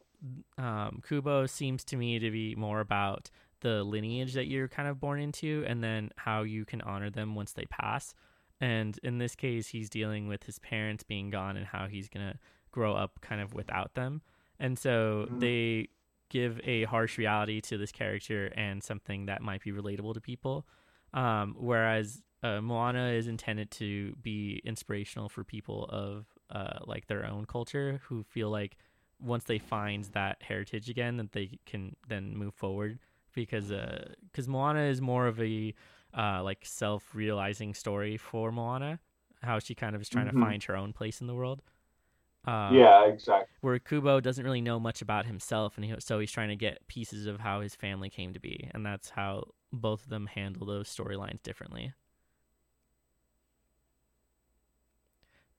[0.58, 3.30] um, Kubo seems to me to be more about
[3.62, 7.34] the lineage that you're kind of born into, and then how you can honor them
[7.34, 8.14] once they pass.
[8.62, 12.38] And in this case, he's dealing with his parents being gone and how he's gonna
[12.72, 14.22] grow up kind of without them.
[14.60, 15.40] And so Mhm.
[15.40, 15.90] they
[16.30, 20.68] give a harsh reality to this character and something that might be relatable to people.
[21.14, 27.26] Um, whereas uh, Moana is intended to be inspirational for people of uh, like their
[27.26, 28.78] own culture who feel like
[29.20, 33.00] once they find that heritage again, that they can then move forward
[33.34, 33.72] because
[34.32, 35.74] because Moana is more of a
[36.16, 39.00] uh, like self realizing story for Moana,
[39.42, 40.34] how she kind of is trying Mhm.
[40.34, 41.62] to find her own place in the world.
[42.48, 43.54] Uh, yeah, exactly.
[43.60, 46.88] where Kubo doesn't really know much about himself, and he, so he's trying to get
[46.88, 50.66] pieces of how his family came to be, and that's how both of them handle
[50.66, 51.94] those storylines differently.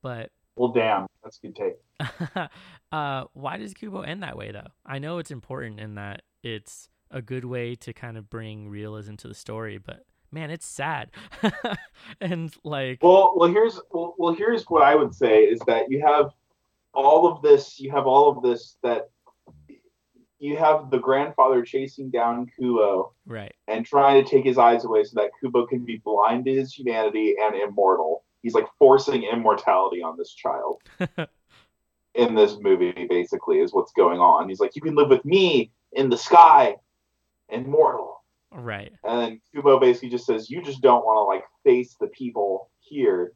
[0.01, 2.49] But Well, damn, that's a good take.
[2.93, 4.69] uh, why does Kubo end that way, though?
[4.87, 9.15] I know it's important in that it's a good way to kind of bring realism
[9.17, 11.11] to the story, but man, it's sad.
[12.21, 16.01] and like, Well, well, here's well, well, here's what I would say is that you
[16.01, 16.33] have
[16.95, 17.79] all of this.
[17.79, 19.09] You have all of this that
[20.39, 25.05] you have the grandfather chasing down Kubo right, and trying to take his eyes away
[25.05, 28.25] so that Kubo can be blind to his humanity and immortal.
[28.43, 30.81] He's like forcing immortality on this child
[32.15, 33.07] in this movie.
[33.09, 34.49] Basically, is what's going on.
[34.49, 36.77] He's like, you can live with me in the sky,
[37.49, 38.23] immortal.
[38.53, 42.09] right, And then Kubo basically just says, "You just don't want to like face the
[42.09, 43.33] people here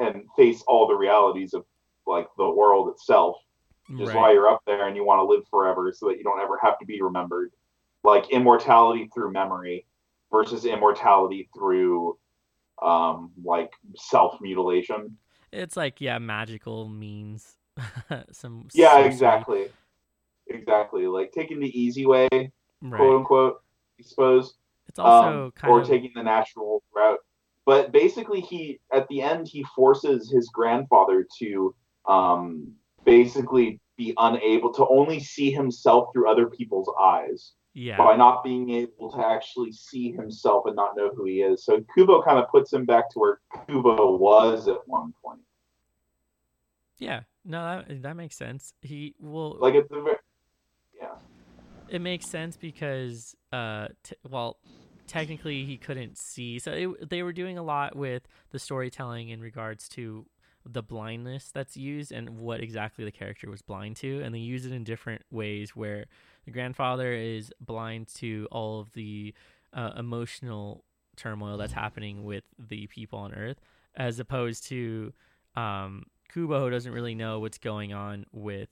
[0.00, 1.64] and face all the realities of
[2.08, 3.36] like the world itself,
[3.88, 6.24] which is why you're up there and you want to live forever, so that you
[6.24, 7.52] don't ever have to be remembered."
[8.04, 9.86] like immortality through memory
[10.30, 12.16] versus immortality through
[12.82, 15.16] um like self mutilation.
[15.52, 17.56] It's like yeah, magical means
[18.32, 18.68] some.
[18.72, 19.06] Yeah, sorcery.
[19.06, 19.66] exactly.
[20.48, 21.06] Exactly.
[21.06, 23.62] Like taking the easy way, quote unquote,
[24.00, 24.54] I suppose.
[24.88, 27.18] It's also um, kind or of taking the natural route.
[27.66, 31.74] But basically, he at the end he forces his grandfather to
[32.06, 32.72] um,
[33.04, 37.96] basically be unable to only see himself through other people's eyes yeah.
[37.96, 41.64] by not being able to actually see himself and not know who he is.
[41.64, 45.40] So Kubo kind of puts him back to where Kubo was at one point.
[46.98, 47.20] Yeah.
[47.44, 48.74] No, that that makes sense.
[48.82, 50.16] He will Like it's very
[51.00, 51.14] yeah.
[51.88, 54.58] it makes sense because uh t- well
[55.06, 59.40] technically he couldn't see so it, they were doing a lot with the storytelling in
[59.40, 60.26] regards to
[60.70, 64.66] the blindness that's used and what exactly the character was blind to and they use
[64.66, 66.06] it in different ways where
[66.44, 69.32] the grandfather is blind to all of the
[69.72, 70.84] uh, emotional
[71.16, 73.60] turmoil that's happening with the people on earth
[73.96, 75.12] as opposed to
[75.56, 78.68] um kubo who doesn't really know what's going on with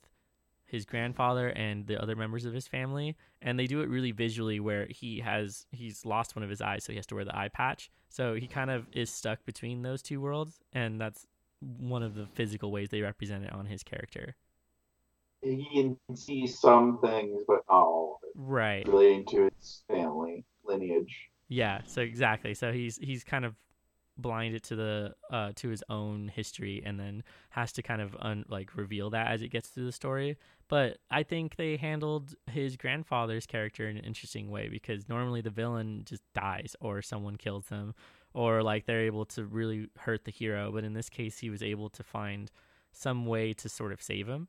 [0.66, 4.58] his grandfather and the other members of his family and they do it really visually
[4.60, 7.36] where he has he's lost one of his eyes so he has to wear the
[7.36, 7.90] eye patch.
[8.08, 11.26] So he kind of is stuck between those two worlds and that's
[11.78, 14.36] one of the physical ways they represent it on his character.
[15.42, 18.32] He can see some things, but not all of it.
[18.34, 18.86] Right.
[18.86, 21.28] Relating to his family lineage.
[21.48, 22.54] yeah so exactly.
[22.54, 23.54] So he's he's kind of
[24.18, 28.46] blinded to the uh to his own history and then has to kind of un
[28.48, 30.36] like reveal that as it gets through the story.
[30.68, 35.50] But i think they handled his grandfather's character in an interesting way because normally the
[35.50, 37.94] villain just dies or someone kills them
[38.36, 41.62] or like they're able to really hurt the hero but in this case he was
[41.62, 42.50] able to find
[42.92, 44.48] some way to sort of save him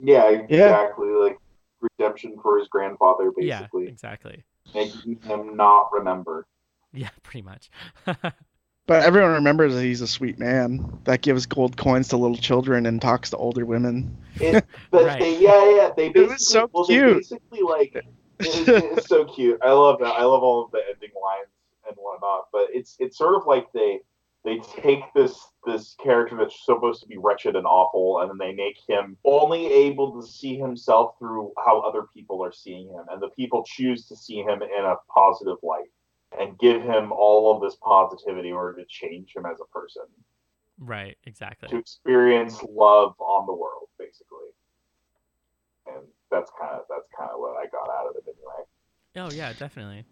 [0.00, 0.68] Yeah, Yeah.
[0.68, 1.08] exactly.
[1.08, 1.38] Like
[1.80, 4.44] redemption for his grandfather, basically, yeah exactly
[4.74, 6.46] making him not remember.
[6.92, 7.70] yeah pretty much
[8.86, 12.86] But everyone remembers that he's a sweet man that gives gold coins to little children
[12.86, 14.16] and talks to older women.
[14.40, 15.20] It, but Right.
[15.20, 17.16] they, yeah, yeah, they It basically, so well, they cute.
[17.18, 18.06] basically like, it,
[18.40, 19.58] it's so cute.
[19.62, 20.14] I love that.
[20.14, 21.48] I love all of the ending lines
[21.88, 22.46] and whatnot.
[22.52, 24.00] But it's it's sort of like they
[24.44, 28.54] they take this this character that's supposed to be wretched and awful, and then they
[28.54, 33.20] make him only able to see himself through how other people are seeing him, and
[33.20, 35.90] the people choose to see him in a positive light
[36.38, 40.02] and give him all of this positivity in order to change him as a person
[40.78, 44.46] right exactly to experience love on the world, basically.
[45.86, 48.64] And that's kind of that's kind of what I got out of it anyway.
[49.16, 50.04] oh yeah definitely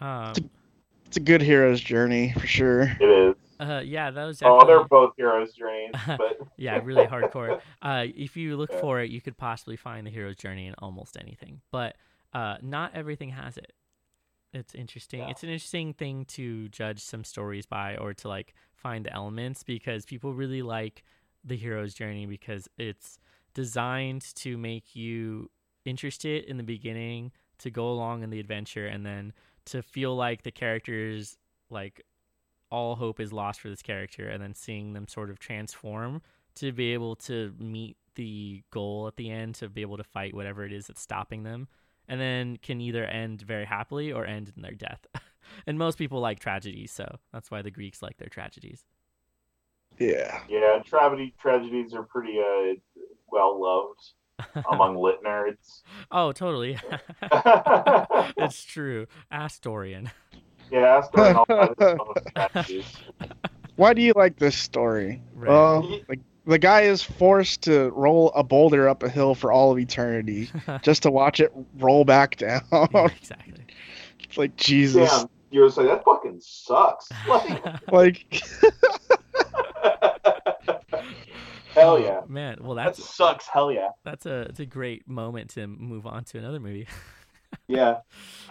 [0.00, 0.32] um
[1.06, 2.82] It's a good hero's journey for sure.
[3.00, 3.34] It is.
[3.60, 7.60] uh yeah that was Oh, they're both heroes' journeys, but yeah, really hardcore.
[7.82, 8.80] Uh, if you look Yeah.
[8.80, 11.96] for it, you could possibly find the hero's journey in almost anything, but
[12.32, 13.72] uh, not everything has it.
[14.52, 15.20] It's interesting.
[15.20, 15.30] Yeah.
[15.30, 19.62] It's an interesting thing to judge some stories by, or to like find the elements
[19.62, 21.04] because people really like
[21.44, 23.18] the hero's journey because it's
[23.54, 25.50] designed to make you
[25.84, 29.32] interested in the beginning, to go along in the adventure, and then
[29.68, 31.36] to feel like the characters
[31.70, 32.04] like
[32.70, 36.20] all hope is lost for this character and then seeing them sort of transform
[36.54, 40.34] to be able to meet the goal at the end to be able to fight
[40.34, 41.68] whatever it is that's stopping them
[42.08, 45.06] and then can either end very happily or end in their death.
[45.66, 48.84] And most people like tragedies so that's why the greeks like their tragedies.
[49.98, 50.42] Yeah.
[50.46, 52.74] yeah, tragedy tragedies are pretty uh
[53.28, 54.12] well loved
[54.72, 55.82] among lit nerds.
[56.10, 56.78] oh totally
[58.36, 60.10] it's true Astorian.
[60.70, 62.96] Yeah, ask Dorian all about his love of tragedies.
[63.76, 65.22] Why do you like this story?
[65.34, 65.48] Right.
[65.48, 69.72] Well, like the guy is forced to roll a boulder up a hill for all
[69.72, 70.50] of eternity
[70.82, 72.62] just to watch it roll back down.
[72.72, 73.64] Yeah, exactly
[74.28, 75.10] it's like Jesus.
[75.10, 77.08] Damn, you were like that fucking sucks.
[77.26, 78.42] Like, Like
[81.78, 83.46] hell yeah, man well that sucks.
[83.48, 83.90] Hell yeah.
[84.04, 86.86] that's a it's a great moment to move on to another movie
[87.66, 88.00] Yeah,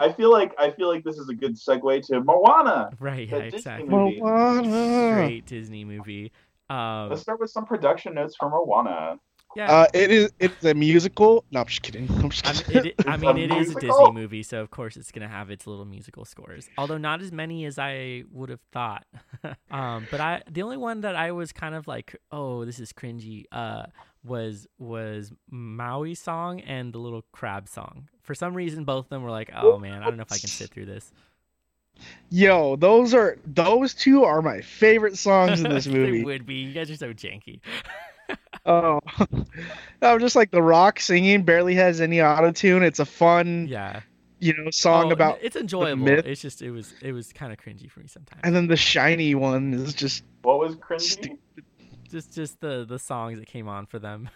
[0.00, 2.90] I feel like I feel like this is a good segue to Moana.
[2.98, 4.20] right yeah Disney exactly movie.
[4.20, 5.14] Moana.
[5.14, 6.32] great disney movie
[6.68, 9.18] um Let's start with some production notes for Moana.
[9.54, 11.44] Yeah Uh, it is it's a musical.
[11.50, 12.08] No, I'm just kidding.
[12.22, 12.84] I'm just I mean, kidding.
[12.84, 15.28] it, I It's mean, a it is a Disney movie, so of course it's gonna
[15.28, 16.70] have its little musical scores.
[16.78, 19.06] Although not as many as I would have thought.
[19.70, 22.92] um, but I, the only one that I was kind of like, oh, this is
[22.92, 23.86] cringy, uh,
[24.24, 28.08] was was Maui song and the little crab song.
[28.22, 30.38] For some reason, both of them were like, oh man, I don't know if I
[30.38, 31.12] can sit through this.
[32.30, 35.98] Yo, those are those two are my favorite songs in this movie.
[36.12, 36.24] they movie.
[36.24, 36.56] would be.
[36.56, 37.60] You guys are so janky.
[38.68, 39.00] Oh,
[40.02, 42.82] no, just like The Rock singing barely has any auto tune.
[42.82, 44.00] It's a fun, Yeah.
[44.40, 45.38] you know, song Oh, about.
[45.42, 46.04] it's enjoyable.
[46.04, 46.26] myth.
[46.26, 48.42] It's just it was it was kind of cringy for me sometimes.
[48.44, 51.00] And then the shiny one is just What was cringy?
[51.00, 51.38] Stu-
[52.10, 54.28] just just the the songs that came on for them.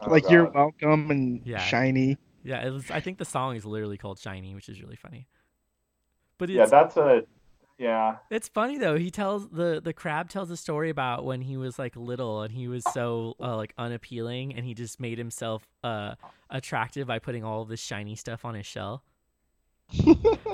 [0.00, 1.58] Oh, like "You're Welcome" and Yeah.
[1.58, 2.90] "Shiny." yeah, it was.
[2.90, 5.26] I think the song is literally called "Shiny," which is really funny.
[6.38, 7.22] But it's Yeah, that's a.
[7.80, 8.16] Yeah.
[8.30, 8.98] It's funny though.
[8.98, 12.52] He tells the the crab tells a story about when he was like little and
[12.52, 16.14] he was so uh, like unappealing and he just made himself uh
[16.50, 19.02] attractive by putting all this shiny stuff on his shell.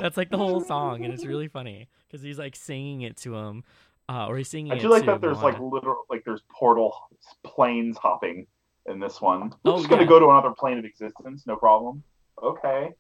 [0.01, 3.35] That's like the whole song and it's really funny because he's like singing it to
[3.35, 3.65] him,
[4.09, 4.71] uh, or he's singing.
[4.71, 4.79] To.
[4.79, 5.75] I feel like to that there's like Moana.
[5.75, 6.95] literal like there's portal
[7.43, 8.47] planes hopping
[8.87, 9.53] in this one.
[9.65, 10.09] We're Oh, just gonna yeah.
[10.09, 12.05] go to another plane of existence, no problem.
[12.41, 12.91] Okay.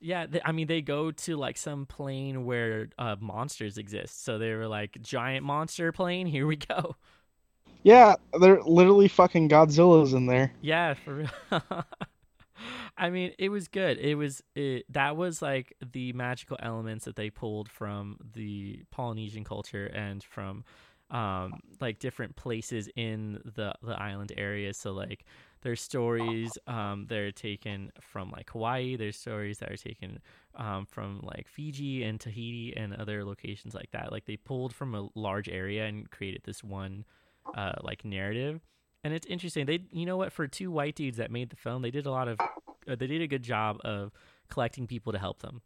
[0.00, 4.24] Yeah, they, I mean they go to like some plane where uh, monsters exist.
[4.24, 6.26] So they were like giant monster plane.
[6.26, 6.96] Here we go.
[7.82, 10.52] Yeah, they're literally fucking Godzilla's in there.
[10.62, 11.30] Yeah, for real.
[12.96, 13.98] I mean, it was good.
[13.98, 19.44] It was it, that was like the magical elements that they pulled from the Polynesian
[19.44, 20.64] culture and from
[21.10, 24.72] um like different places in the the island area.
[24.72, 25.24] So like
[25.64, 30.20] there's stories um that are taken from like Hawaii, there's stories that are taken
[30.54, 34.12] um from like Fiji and Tahiti and other locations like that.
[34.12, 37.04] Like they pulled from a large area and created this one
[37.54, 38.60] uh like narrative
[39.02, 41.82] and it's interesting they you know what for two white dudes that made the film
[41.82, 44.12] they did a lot of uh, they did a good job of
[44.48, 45.62] collecting people to help them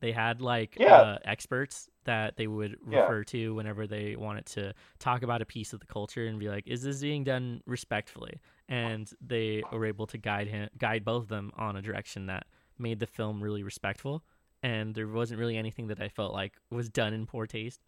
[0.00, 1.00] they had like Yeah.
[1.00, 3.00] uh, experts that they would Yeah.
[3.00, 6.48] refer to whenever they wanted to talk about a piece of the culture and be
[6.48, 8.34] like is this being done respectfully
[8.68, 12.46] and they were able to guide him guide both of them on a direction that
[12.78, 14.22] made the film really respectful
[14.62, 17.80] and there wasn't really anything that i felt like was done in poor taste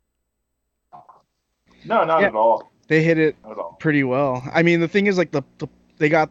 [1.84, 2.28] No, not Yeah.
[2.28, 2.70] at all.
[2.88, 3.76] They hit it Not at all.
[3.78, 4.42] pretty well.
[4.52, 5.68] I mean, the thing is, like the, the
[5.98, 6.30] they got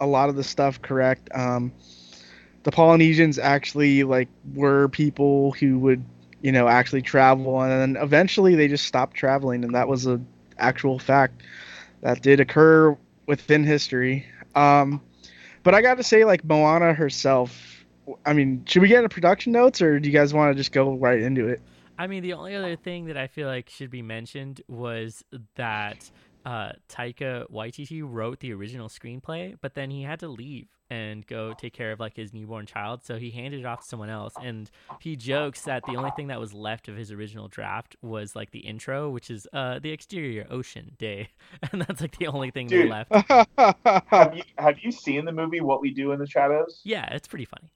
[0.00, 1.28] a lot of the stuff correct.
[1.34, 1.72] Um,
[2.62, 6.04] the Polynesians actually like were people who would,
[6.42, 10.20] you know, actually travel, and then eventually they just stopped traveling, and that was a
[10.58, 11.42] actual fact
[12.00, 12.96] that did occur
[13.28, 14.26] within history.
[14.56, 15.00] Um,
[15.62, 17.84] but I got to say, like Moana herself.
[18.24, 20.72] I mean, should we get into production notes, or do you guys want to just
[20.72, 21.60] go right into it?
[21.98, 25.22] I mean, the only other thing that I feel like should be mentioned was
[25.56, 26.10] that
[26.48, 31.52] uh, Taika Waititi wrote the original screenplay, but then he had to leave and go
[31.52, 34.32] take care of like his newborn child, so he handed it off to someone else.
[34.42, 38.34] And he jokes that the only thing that was left of his original draft was
[38.34, 41.28] like the intro, which is uh, the exterior ocean day,
[41.70, 42.88] and that's like the only thing Dude.
[42.88, 43.12] left.
[44.08, 46.80] Have you have you seen the movie What We Do in the Shadows?
[46.82, 47.70] Yeah, it's pretty funny.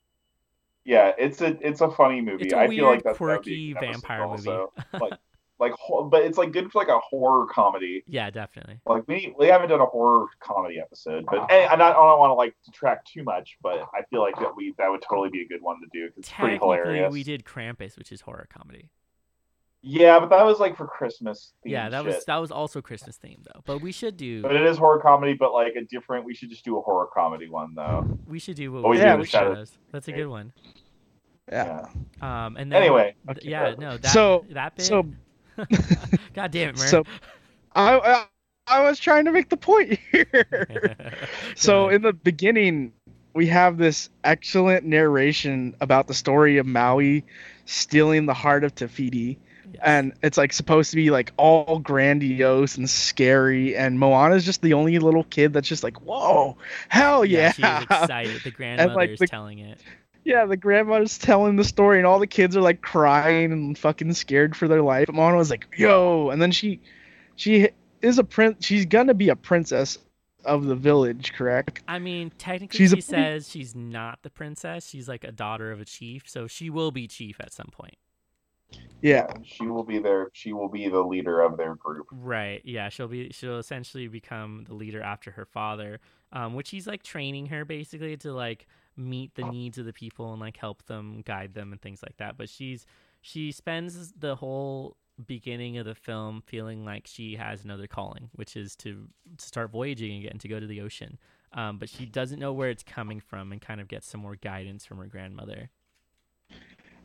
[0.83, 2.45] Yeah, it's a it's a funny movie.
[2.45, 4.49] It's a I weird, feel like that's quirky vampire movie.
[4.49, 4.73] also.
[4.99, 5.13] like
[5.59, 5.73] like
[6.09, 8.03] but it's like good for like a horror comedy.
[8.07, 8.79] Yeah, definitely.
[8.85, 12.19] Like we we haven't done a horror comedy episode, but and, and I, I don't
[12.19, 15.29] want to like detract too much, but I feel like that we that would totally
[15.29, 17.11] be a good one to do 'cause it's pretty hilarious.
[17.13, 18.89] we did Krampus, which is horror comedy.
[19.85, 21.51] Yeah, but that was like for Christmas.
[21.65, 23.61] Yeah, themed that was that was also Christmas themed though.
[23.65, 26.23] But we should do But it is horror comedy, but like a different.
[26.25, 28.17] We should just do a horror comedy one though.
[28.25, 29.31] we should do what Oh, we yeah, do we should.
[29.31, 29.77] shadows.
[29.91, 30.53] That's a good one.
[31.51, 31.85] yeah.
[32.21, 32.45] Yeah.
[32.45, 34.85] Um, and then Anyway, okay, yeah, no, that So- that bit.
[34.85, 35.05] so-
[36.33, 36.87] God damn it, man.
[36.87, 37.03] So-
[37.75, 38.25] I, I
[38.67, 40.95] I was trying to make the point here.
[41.55, 42.93] so in the beginning,
[43.33, 47.25] we have this excellent narration about the story of Maui
[47.65, 49.39] stealing the heart of Te Fiti,
[49.73, 49.81] Yes.
[49.83, 54.73] and it's like supposed to be like all grandiose and scary, and Moana's just the
[54.73, 56.55] only little kid that's just like, whoa,
[56.89, 58.41] hell yeah, she's excited.
[58.43, 59.79] The grandmother's the- telling it.
[60.25, 64.13] Yeah, the grandma's telling the story, and all the kids are like crying and fucking
[64.13, 65.09] scared for their life.
[65.11, 66.79] Moana was like, "Yo!" And then she,
[67.35, 67.69] she
[68.01, 68.65] is a prince.
[68.65, 69.97] She's gonna be a princess
[70.45, 71.81] of the village, correct?
[71.87, 74.87] I mean, technically, She's she pretty- says she's not the princess.
[74.87, 77.95] She's like a daughter of a chief, so she will be chief at some point.
[79.01, 79.27] Yeah.
[79.43, 80.29] she will be there.
[80.33, 82.07] She will be the leader of their group.
[82.11, 82.61] Right.
[82.63, 82.89] Yeah.
[82.89, 83.29] She'll be.
[83.31, 85.99] She'll essentially become the leader after her father,
[86.31, 88.65] um, which he's like training her basically to like
[88.95, 92.17] meet the needs of the people and like help them, guide them, and things like
[92.17, 92.37] that.
[92.37, 92.85] But she's
[93.21, 98.55] she spends the whole beginning of the film feeling like she has another calling, which
[98.55, 101.17] is to start voyaging again, to go to the ocean.
[101.53, 104.35] Um, but she doesn't know where it's coming from, and kind of gets some more
[104.35, 105.69] guidance from her grandmother.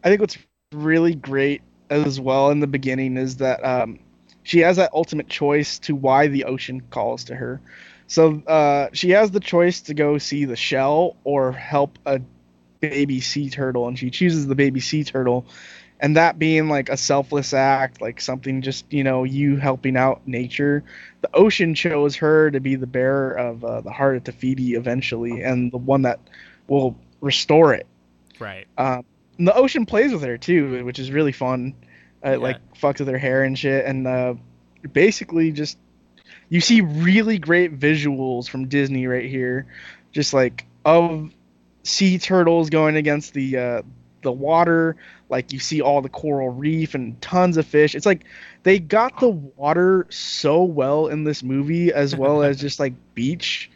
[0.05, 0.39] I think what's
[0.73, 3.99] really great as well in the beginning is that um,
[4.43, 7.61] she has that ultimate choice to why the ocean calls to her.
[8.09, 12.21] So uh, she has the choice to go see the shell or help a
[12.81, 15.47] baby sea turtle, and she chooses the baby sea turtle.
[16.01, 20.23] and that being like a selfless act, like something just you know you helping out
[20.27, 20.85] nature.
[21.21, 24.75] The ocean chose her to be the bearer of uh, the heart of Te Fiti
[24.75, 26.21] eventually, and the one that
[26.69, 27.87] will restore it.
[28.39, 28.67] Right.
[28.79, 29.05] Um,
[29.39, 31.75] and the ocean plays with her too, which is really fun.
[32.25, 32.37] Uh, Yeah.
[32.37, 34.35] Like fucks with her hair and shit, and uh,
[34.93, 35.77] basically just
[36.49, 39.67] you see really great visuals from Disney right here,
[40.13, 41.33] just like of
[41.83, 43.83] sea turtles going against the uh,
[44.23, 44.97] the water.
[45.29, 47.95] Like you see all the coral reef and tons of fish.
[47.95, 48.25] It's like
[48.63, 53.71] they got the water so well in this movie, as well as just like beach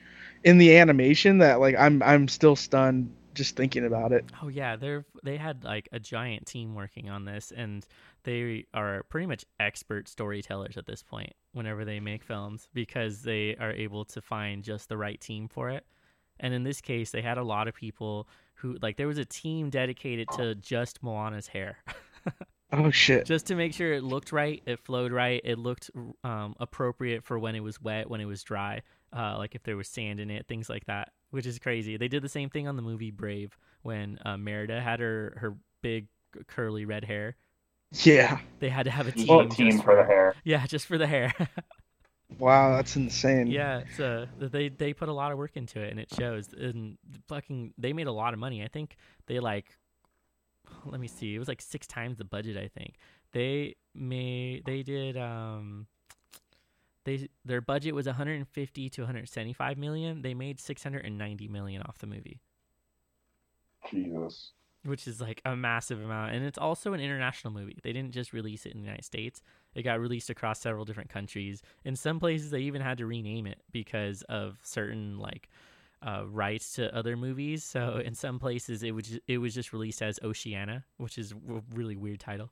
[0.44, 4.24] in the animation that like I'm I'm still stunned just thinking about it.
[4.42, 7.86] Oh yeah, they're they had like a giant team working on this, and
[8.24, 11.32] they are pretty much expert storytellers at this point.
[11.52, 15.70] Whenever they make films, because they are able to find just the right team for
[15.70, 15.84] it.
[16.40, 19.24] And in this case, they had a lot of people who like there was a
[19.24, 21.78] team dedicated to just Moana's hair.
[22.74, 23.26] Oh shit.
[23.26, 25.90] just to make sure it looked right, it flowed right, it looked
[26.24, 28.80] um, appropriate for when it was wet, when it was dry,
[29.14, 31.96] uh, like if there was sand in it, things like that, which is crazy.
[31.96, 35.56] They did the same thing on the movie Brave when uh, Merida had her her
[35.82, 36.06] big
[36.46, 37.36] curly red hair.
[37.92, 38.40] Yeah.
[38.60, 40.34] They had to have a team, a team just for the hair.
[40.44, 41.34] Yeah, just for the hair.
[42.38, 43.46] Wow, that's insane.
[43.50, 46.54] yeah, so they they put a lot of work into it, and it shows.
[46.54, 46.96] And
[47.28, 48.62] fucking, they made a lot of money.
[48.64, 49.76] I think they like,
[50.86, 52.56] let me see, it was like six times the budget.
[52.56, 52.94] I think
[53.32, 55.86] they made they did um.
[57.04, 60.22] They their budget was 150 to 175 million.
[60.22, 62.40] They made 690 million off the movie,
[63.90, 64.52] Jesus.
[64.84, 66.34] which is like a massive amount.
[66.34, 67.78] And it's also an international movie.
[67.82, 69.42] They didn't just release it in the United States.
[69.74, 71.62] It got released across several different countries.
[71.84, 75.48] In some places, they even had to rename it because of certain like
[76.06, 77.64] uh, rights to other movies.
[77.64, 81.32] So in some places, it was ju- it was just released as Oceana, which is
[81.32, 82.50] a really weird title.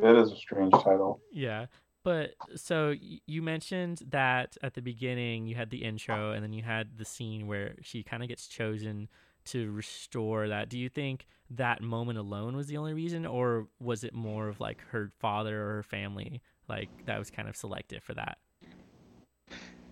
[0.00, 1.20] That is a strange title.
[1.32, 1.66] Yeah.
[2.06, 6.62] But so you mentioned that at the beginning you had the intro and then you
[6.62, 9.08] had the scene where she kind of gets chosen
[9.46, 10.68] to restore that.
[10.68, 14.60] Do you think that moment alone was the only reason or was it more of
[14.60, 18.38] like her father or her family like that was kind of selective for that?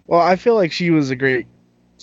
[0.06, 1.48] Well, I feel like she was a great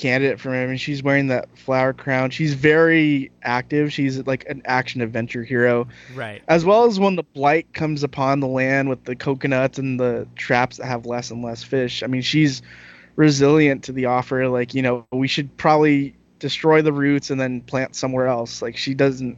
[0.02, 2.32] candidate for him, and she's wearing that flower crown.
[2.32, 3.94] She's very active.
[3.94, 6.42] She's like an action adventure hero, Right.
[6.48, 10.28] as well as when the blight comes upon the land with the coconuts and the
[10.36, 12.02] traps that have less and less fish.
[12.02, 12.64] I mean, she's
[13.16, 14.48] resilient to the offer.
[14.50, 18.62] Like, you know, we should probably destroy the roots and then plant somewhere else.
[18.62, 19.38] Like, she doesn't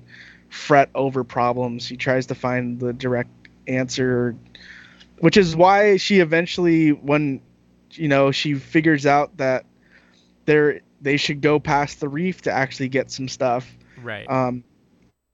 [0.49, 1.83] fret over problems.
[1.85, 3.29] She tries to find the direct
[3.67, 4.35] answer,
[5.19, 7.41] which is why she eventually, when
[7.91, 9.65] you know, she figures out that
[10.45, 13.71] they're they should go past the reef to actually get some stuff.
[14.01, 14.29] Right.
[14.29, 14.63] Um,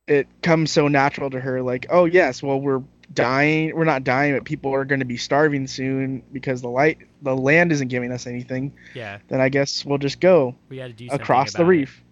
[0.07, 2.81] it comes so natural to her, like, oh yes, well we're
[3.13, 6.97] dying, we're not dying, but people are going to be starving soon because the light,
[7.21, 8.73] the land isn't giving us anything.
[8.93, 9.19] yeah.
[9.27, 11.69] Then I guess we'll just go We had to do across the about it.
[11.69, 12.03] reef.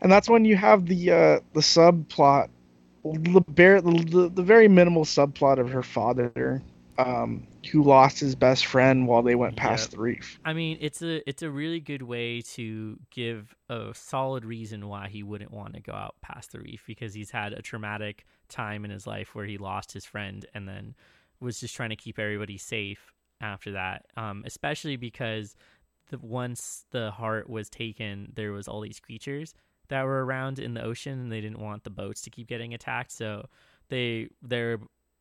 [0.00, 2.48] And that's when you have the uh, the subplot,
[3.04, 6.62] the, bare, the the very minimal subplot of her father,
[6.98, 9.90] um, who lost his best friend while they went past Yep.
[9.92, 10.38] the reef.
[10.44, 15.08] I mean, it's a it's a really good way to give a solid reason why
[15.08, 18.84] he wouldn't want to go out past the reef because he's had a traumatic time
[18.84, 20.94] in his life where he lost his friend and then
[21.40, 24.06] was just trying to keep everybody safe after that.
[24.16, 25.56] Um, especially because
[26.10, 29.54] the once the heart was taken, there was all these creatures
[29.88, 32.72] that were around in the ocean and they didn't want the boats to keep getting
[32.74, 33.46] attacked, so
[33.88, 34.78] they they're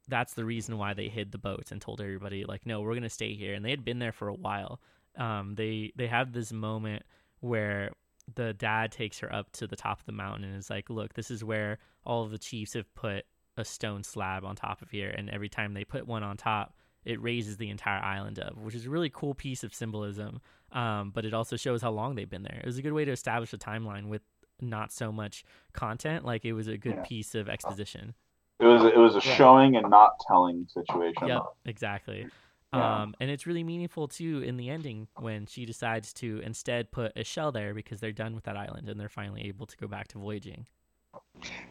[0.08, 3.10] that's the reason why they hid the boats and told everybody like no we're gonna
[3.10, 4.82] stay here and they had been there for a while.
[5.18, 7.04] Um, they they have this moment
[7.40, 7.92] where
[8.36, 11.14] the dad takes her up to the top of the mountain and is like look
[11.14, 13.26] this is where all of the chiefs have put
[13.58, 16.74] a stone slab on top of here and every time they put one on top
[17.06, 20.40] it raises the entire island up which is a really cool piece of symbolism.
[20.72, 22.60] Um, but it also shows how long they've been there.
[22.64, 24.24] It was a good way to establish a timeline with
[24.60, 25.44] not so much
[25.74, 27.04] content like it was a good Yeah.
[27.04, 28.16] piece of exposition
[28.60, 29.36] It was it was a Yeah.
[29.36, 31.28] showing and not telling situation.
[31.28, 32.28] Yep, exactly.
[32.74, 33.02] Yeah.
[33.04, 37.12] Um, and it's really meaningful too in the ending when she decides to instead put
[37.16, 39.88] a shell there because they're done with that island and they're finally able to go
[39.88, 40.66] back to voyaging.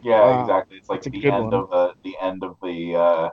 [0.02, 0.40] Yeah, Wow.
[0.42, 0.76] exactly.
[0.76, 1.54] It's like That's the end one.
[1.54, 3.30] of the the end of the uh,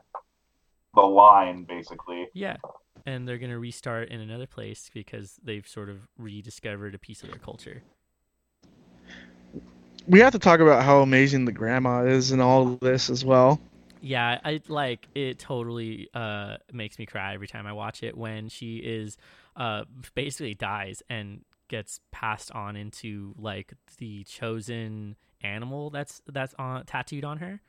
[0.96, 2.28] the line, basically.
[2.34, 2.58] Yeah.
[3.06, 7.30] And they're gonna restart in another place because they've sort of rediscovered a piece of
[7.30, 7.84] their culture.
[10.08, 13.24] We have to talk about how amazing the grandma is in all of this as
[13.24, 13.60] well.
[14.02, 18.50] Yeah, I like it totally uh makes me cry every time I watch it when
[18.50, 19.18] she is
[19.56, 19.84] uh
[20.16, 27.26] basically dies and gets passed on into like the chosen animal that's that's on tattooed
[27.26, 27.62] on her.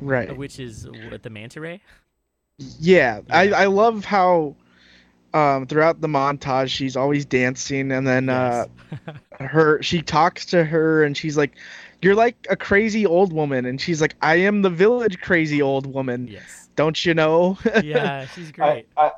[0.00, 0.34] Right.
[0.36, 1.82] which is what the manta ray.
[2.78, 4.56] Yeah, I I love how
[5.34, 8.66] um throughout the montage she's always dancing and then uh
[9.40, 11.52] her she talks to her and she's like
[12.02, 15.86] you're like a crazy old woman and she's like I am the village crazy old
[15.86, 16.28] woman.
[16.28, 16.68] yes.
[16.74, 17.58] Don't you know?
[17.84, 18.86] Yeah, she's I, great.
[18.96, 19.12] I,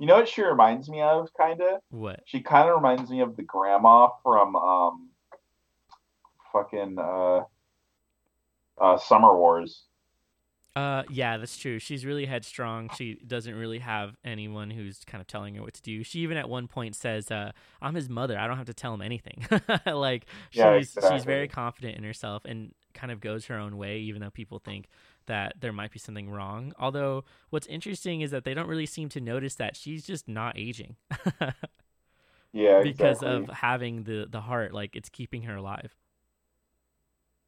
[0.00, 1.80] you know what she reminds me of, kind of?
[1.90, 2.20] What?
[2.24, 5.08] She kind of reminds me of the grandma from um,
[6.52, 7.42] fucking uh,
[8.80, 9.84] uh, Summer Wars.
[10.74, 11.78] Uh, yeah, that's true.
[11.78, 12.88] She's really headstrong.
[12.88, 16.02] She doesn't really have anyone who's kind of telling her what to do.
[16.02, 17.52] She even at one point says, uh,
[17.82, 18.38] "I'm his mother.
[18.38, 19.46] I don't have to tell him anything."
[19.86, 23.98] like Yeah, she's she's very confident in herself and kind of goes her own way,
[23.98, 24.88] even though people think
[25.26, 26.72] that there might be something wrong.
[26.78, 30.56] Although what's interesting is that they don't really seem to notice that she's just not
[30.58, 30.96] aging
[32.52, 33.22] Yeah, because exactly.
[33.22, 34.72] of having the the heart.
[34.72, 35.94] Like it's keeping her alive.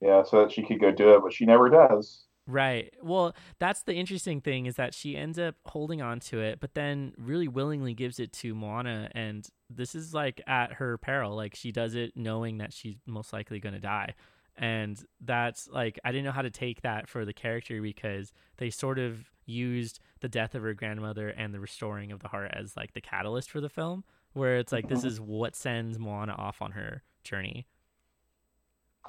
[0.00, 2.26] yeah, so that she could go do it, but she never does.
[2.46, 2.92] Right.
[3.02, 6.74] Well, that's the interesting thing is that she ends up holding on to it, but
[6.74, 9.08] then really willingly gives it to Moana.
[9.12, 11.34] And this is like at her peril.
[11.34, 14.14] Like she does it knowing that she's most likely going to die.
[14.56, 18.68] And that's like, I didn't know how to take that for the character because they
[18.68, 22.76] sort of used the death of her grandmother and the restoring of the heart as
[22.76, 25.06] like the catalyst for the film, where it's like, this Mhm.
[25.06, 27.66] is what sends Moana off on her journey.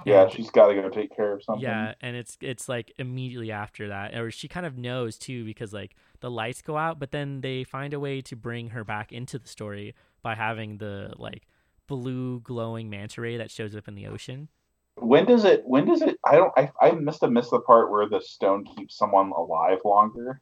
[0.05, 1.63] Yeah, she's got to go take care of something.
[1.63, 5.73] yeah, and it's it's like immediately after that, or she kind of knows too because
[5.73, 9.11] like the lights go out, but then they find a way to bring her back
[9.11, 11.47] into the story by having the like
[11.87, 14.49] blue glowing manta ray that shows up in the ocean.
[14.97, 15.63] When does it?
[15.65, 16.17] When does it?
[16.25, 16.51] I don't.
[16.57, 20.41] I, I must have missed the part where the stone keeps someone alive longer.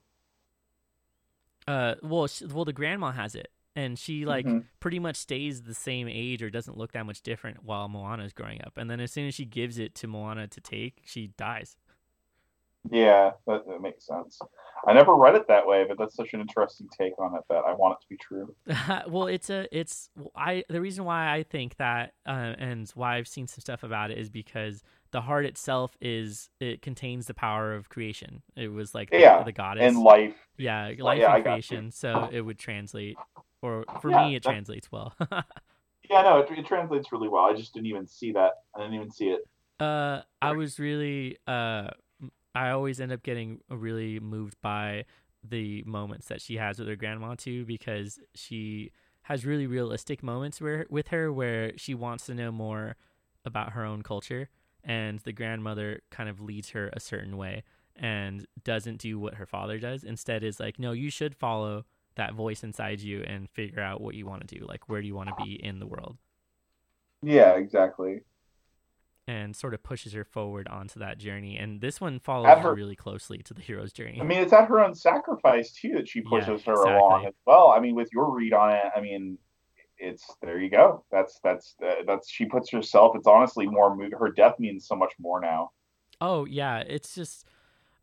[1.68, 4.66] Uh, well, well, the grandma has it, and she like Mhm.
[4.80, 8.34] pretty much stays the same age or doesn't look that much different while Moana is
[8.34, 11.28] growing up, and then as soon as she gives it to Moana to take, she
[11.28, 11.78] dies.
[12.92, 14.40] Yeah, that, that makes sense.
[14.86, 17.64] I never read it that way, but that's such an interesting take on it that
[17.66, 18.54] I want it to be true.
[19.08, 23.28] well, it's a it's I the reason why I think that uh, and why I've
[23.28, 24.84] seen some stuff about it is because
[25.14, 28.42] the heart itself is it contains the power of creation.
[28.58, 30.36] It was like the, Yeah, the goddess, And life.
[30.58, 31.92] yeah, life yeah, and creation.
[31.92, 33.18] So it would translate,
[33.62, 35.14] or for Yeah, me, it translates well.
[36.10, 37.46] Yeah, no, it, it translates really well.
[37.46, 38.52] I just didn't even see that.
[38.76, 39.48] I didn't even see it.
[39.80, 41.92] Uh, I was really uh,
[42.54, 45.06] I always end up getting really moved by
[45.48, 48.92] the moments that she has with her grandma too, because she
[49.24, 52.98] has really realistic moments where with her where she wants to know more
[53.46, 54.50] about her own culture,
[54.84, 57.64] and the grandmother kind of leads her a certain way
[57.96, 60.04] and doesn't do what her father does.
[60.04, 64.16] Instead, is like, no, you should follow that voice inside you and figure out what
[64.16, 64.66] you want to do.
[64.66, 66.18] Like, where do you want to be in the world?
[67.22, 68.22] Yeah, exactly.
[69.26, 71.58] and sort of pushes her forward onto that journey.
[71.58, 74.20] And this one follows At her- really closely to the hero's journey.
[74.20, 76.98] I mean, it's at her own sacrifice too that she Yeah, pushes her exactly.
[77.00, 77.70] along as well.
[77.70, 79.38] I mean, with your read on it, I mean,
[80.04, 81.04] it's there you go.
[81.12, 83.16] That's that's uh, that's she puts herself.
[83.16, 83.98] It's honestly more.
[84.18, 85.72] Her death means so much more now.
[86.22, 87.46] oh yeah, it's just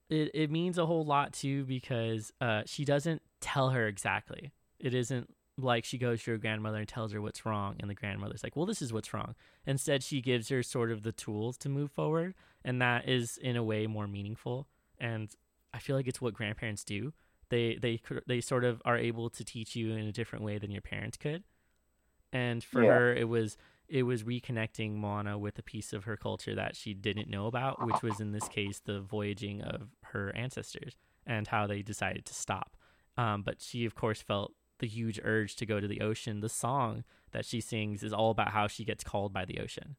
[0.08, 4.50] it, it means a whole lot too because uh, she doesn't tell her exactly.
[4.78, 7.94] It isn't like she goes to her grandmother and tells her what's wrong, and the
[7.94, 9.34] grandmother's like, "Well, this is what's wrong."
[9.66, 12.34] Instead, she gives her sort of the tools to move forward,
[12.64, 14.66] and that is in a way more meaningful.
[14.98, 15.30] And
[15.72, 17.12] I feel like it's what grandparents do.
[17.50, 20.70] They they they sort of are able to teach you in a different way than
[20.70, 21.44] your parents could.
[22.32, 22.90] And for Yeah.
[22.92, 23.56] her, it was
[23.88, 27.84] it was reconnecting Moana with a piece of her culture that she didn't know about,
[27.84, 32.34] which was in this case the voyaging of her ancestors and how they decided to
[32.34, 32.76] stop.
[33.16, 36.40] Um, but she, of course, felt the huge urge to go to the ocean.
[36.40, 37.02] The song
[37.32, 39.96] that she sings is all about how she gets called by the ocean.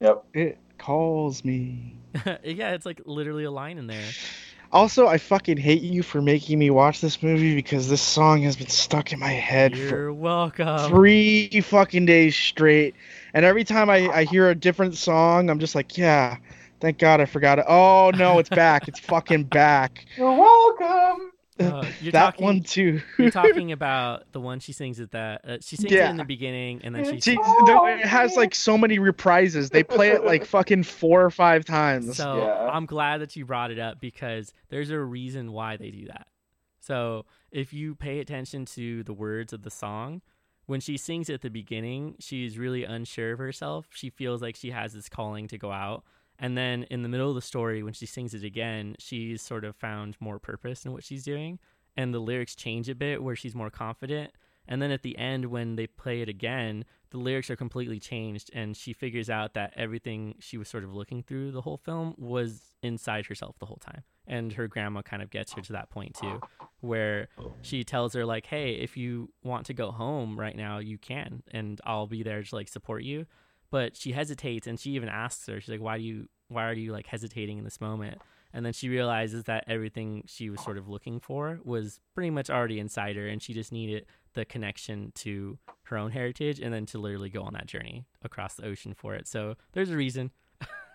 [0.00, 0.24] Yep.
[0.34, 1.96] It calls me.
[2.42, 4.04] yeah, it's like literally a line in there.
[4.72, 8.56] Also, I fucking hate you for making me watch this movie because this song has
[8.56, 10.88] been stuck in my head for You're welcome.
[10.88, 12.94] three fucking days straight.
[13.34, 16.38] And every time I, I hear a different song, I'm just like, yeah,
[16.80, 17.66] thank God I forgot it.
[17.68, 18.88] Oh no, it's back.
[18.88, 20.06] It's fucking back.
[20.16, 21.31] You're welcome.
[21.60, 23.00] Uh, you're that talking, one too.
[23.18, 25.44] you're talking about the one she sings at that.
[25.44, 27.20] Uh, she sings it in the beginning, and then she.
[27.20, 29.70] See, Oh, the- it has like so many reprises.
[29.70, 32.16] They play it like fucking four or five times.
[32.16, 32.70] So Yeah.
[32.72, 36.26] I'm glad that you brought it up because there's a reason why they do that.
[36.80, 40.22] So if you pay attention to the words of the song,
[40.66, 43.86] when she sings at the beginning, she's really unsure of herself.
[43.90, 46.02] She feels like she has this calling to go out.
[46.38, 49.64] And then in the middle of the story, when she sings it again, she's sort
[49.64, 51.58] of found more purpose in what she's doing.
[51.96, 54.32] And the lyrics change a bit where she's more confident.
[54.66, 58.50] And then at the end, when they play it again, the lyrics are completely changed.
[58.54, 62.14] And she figures out that everything she was sort of looking through the whole film
[62.16, 64.02] was inside herself the whole time.
[64.26, 66.40] And her grandma kind of gets her to that point too,
[66.80, 67.28] where
[67.60, 71.42] she tells her like, "Hey, if you want to go home right now, you can,
[71.50, 73.26] and I'll be there to like support you."
[73.72, 76.74] But she hesitates, and she even asks her, "She's like, why do you, why are
[76.74, 78.20] you like hesitating in this moment?"
[78.52, 82.50] And then she realizes that everything she was sort of looking for was pretty much
[82.50, 86.86] already inside her, and she just needed the connection to her own heritage, and then
[86.86, 89.26] to literally go on that journey across the ocean for it.
[89.26, 90.30] So there's a reason.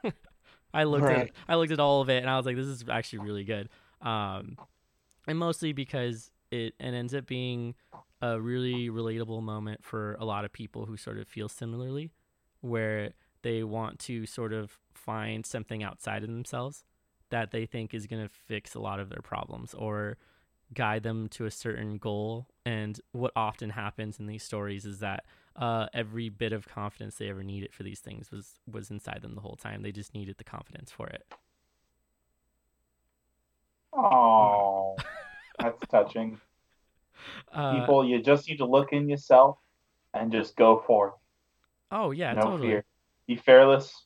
[0.74, 1.34] I looked at Right.
[1.50, 3.70] I looked at all of it and I was like, this is actually really good.
[4.02, 4.58] Um,
[5.28, 7.74] and mostly because it, it ends up being
[8.22, 12.12] a really relatable moment for a lot of people who sort of feel similarly,
[12.62, 16.84] where they want to sort of find something outside of themselves
[17.30, 20.18] that they think is going to fix a lot of their problems or
[20.74, 22.48] guide them to a certain goal.
[22.66, 27.30] And what often happens in these stories is that uh, every bit of confidence they
[27.30, 29.82] ever needed for these things was was inside them the whole time.
[29.82, 31.26] They just needed the confidence for it.
[33.94, 34.96] Oh,
[35.60, 36.40] that's touching.
[37.52, 39.58] Uh, People, you just need to look in yourself
[40.14, 41.14] and just go forth.
[41.92, 42.70] Oh yeah, no totally.
[42.70, 42.86] fear.
[43.28, 44.06] Be fearless.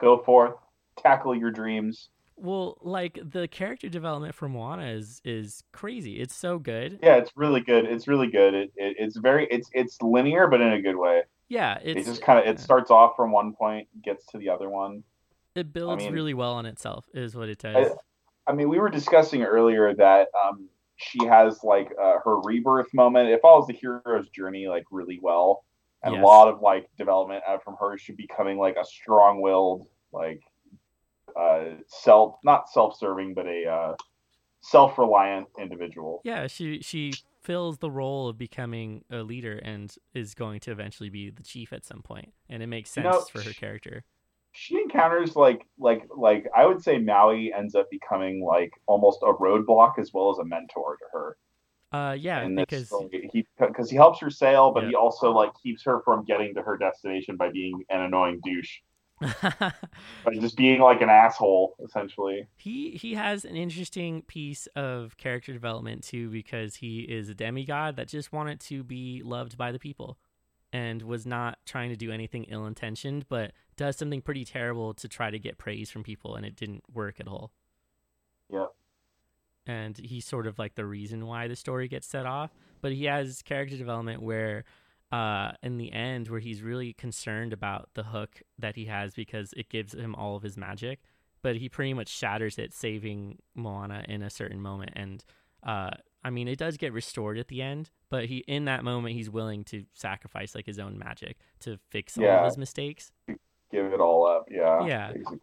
[0.00, 0.54] Go forth.
[0.98, 2.08] Tackle your dreams.
[2.36, 6.20] Well, like the character development for Moana is is crazy.
[6.20, 6.98] It's so good.
[7.02, 7.86] Yeah, it's really good.
[7.86, 8.54] It's really good.
[8.54, 11.22] It, it it's very it's it's linear, but in a good way.
[11.48, 14.68] Yeah, It just kind of it starts off from one point, gets to the other
[14.68, 15.04] one.
[15.54, 17.08] it builds mean- really well on itself.
[17.14, 17.92] Is what it does.
[18.48, 23.28] I mean, we were discussing earlier that um, she has like uh, her rebirth moment.
[23.30, 25.64] It follows the hero's journey like really well,
[26.02, 26.22] and Yes.
[26.22, 27.98] a lot of like development out from her.
[27.98, 30.40] She becoming like a strong-willed, like
[31.38, 33.94] uh, self not self-serving, but a uh,
[34.60, 36.20] self-reliant individual.
[36.24, 41.08] yeah, she she fills the role of becoming a leader and is going to eventually
[41.08, 43.58] be the chief at some point, and it makes You sense know, for her sh-
[43.58, 44.04] character.
[44.52, 49.32] She encounters like like like I would say Maui ends up becoming like almost a
[49.34, 51.36] roadblock as well as a mentor to her.
[51.92, 52.92] Uh, yeah, because
[53.32, 54.88] he because he helps her sail, but Yeah.
[54.90, 58.80] he also like keeps her from getting to her destination by being an annoying douche,
[59.20, 62.46] by just being like an asshole essentially.
[62.56, 67.96] he he has an interesting piece of character development too because he is a demigod
[67.96, 70.18] that just wanted to be loved by the people
[70.72, 75.30] and was not trying to do anything ill-intentioned but does something pretty terrible to try
[75.30, 77.52] to get praise from people and it didn't work at all.
[79.66, 82.50] And he's sort of like the reason why the story gets set off
[82.80, 84.64] but he has character development where
[85.12, 89.52] uh in the end where he's really concerned about the hook that he has because
[89.56, 91.00] it gives him all of his magic
[91.42, 95.24] but he pretty much shatters it saving moana in a certain moment and
[95.62, 95.90] uh
[96.24, 99.30] i mean it does get restored at the end but he in that moment he's
[99.30, 103.12] willing to sacrifice like his own magic to fix all of his mistakes
[103.70, 104.46] Give it all up.
[104.50, 104.86] Yeah.
[104.86, 105.12] Yeah.
[105.12, 105.38] Basically.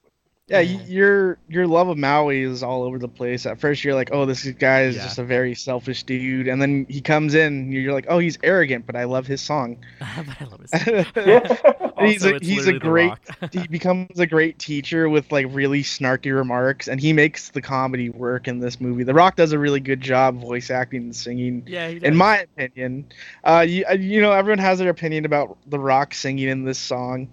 [0.49, 0.77] Yeah, Yeah.
[0.77, 3.45] y your your love of Maui is all over the place.
[3.45, 5.03] At first, you're like, "Oh, this guy is Yeah.
[5.03, 8.37] just a very selfish dude," and then he comes in, and you're like, "Oh, he's
[8.43, 9.77] arrogant," but I love his song.
[9.99, 11.05] but i love his Song.
[12.01, 13.13] he's a it's he's a great
[13.53, 18.09] he becomes a great teacher with like really snarky remarks, and he makes the comedy
[18.09, 19.03] work in this movie.
[19.05, 21.63] The Rock does a really good job voice acting and singing.
[21.67, 23.05] yeah he In my opinion,
[23.45, 26.79] uh, you, uh, you know, everyone has their opinion about The Rock singing in this
[26.79, 27.29] song,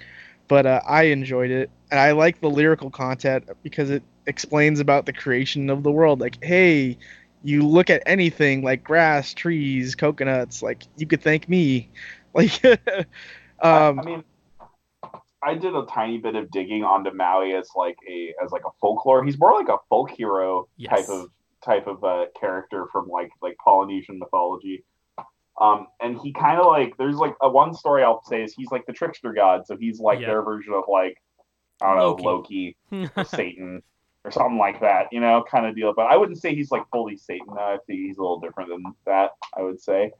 [0.51, 5.07] but uh, I enjoyed it, and I like the lyrical content because it explains about
[5.07, 6.19] the creation of the world.
[6.21, 6.99] Like, hey,
[7.45, 11.89] you look at anything like grass, trees, coconuts, like you could thank me.
[12.33, 14.25] Like, I- um, I mean,
[15.43, 18.71] I did a tiny bit of digging onto Maui as like a as like a
[18.81, 19.25] folklore.
[19.25, 20.91] He's more like a folk hero Yes.
[20.91, 21.29] type of
[21.65, 24.85] type of uh, character from like like Polynesian mythology.
[25.61, 28.71] Um, and he kind of like there's like a one story I'll say is he's
[28.71, 30.29] like the trickster god, so he's like Yeah.
[30.29, 31.17] their version of like
[31.83, 32.77] I don't know Loki.
[32.91, 33.83] Loki or Satan
[34.25, 35.93] or something like that, you know, kind of deal.
[35.95, 37.47] But I wouldn't say he's like fully Satan.
[37.59, 39.31] I think he's a little different than that.
[39.57, 40.13] I would say,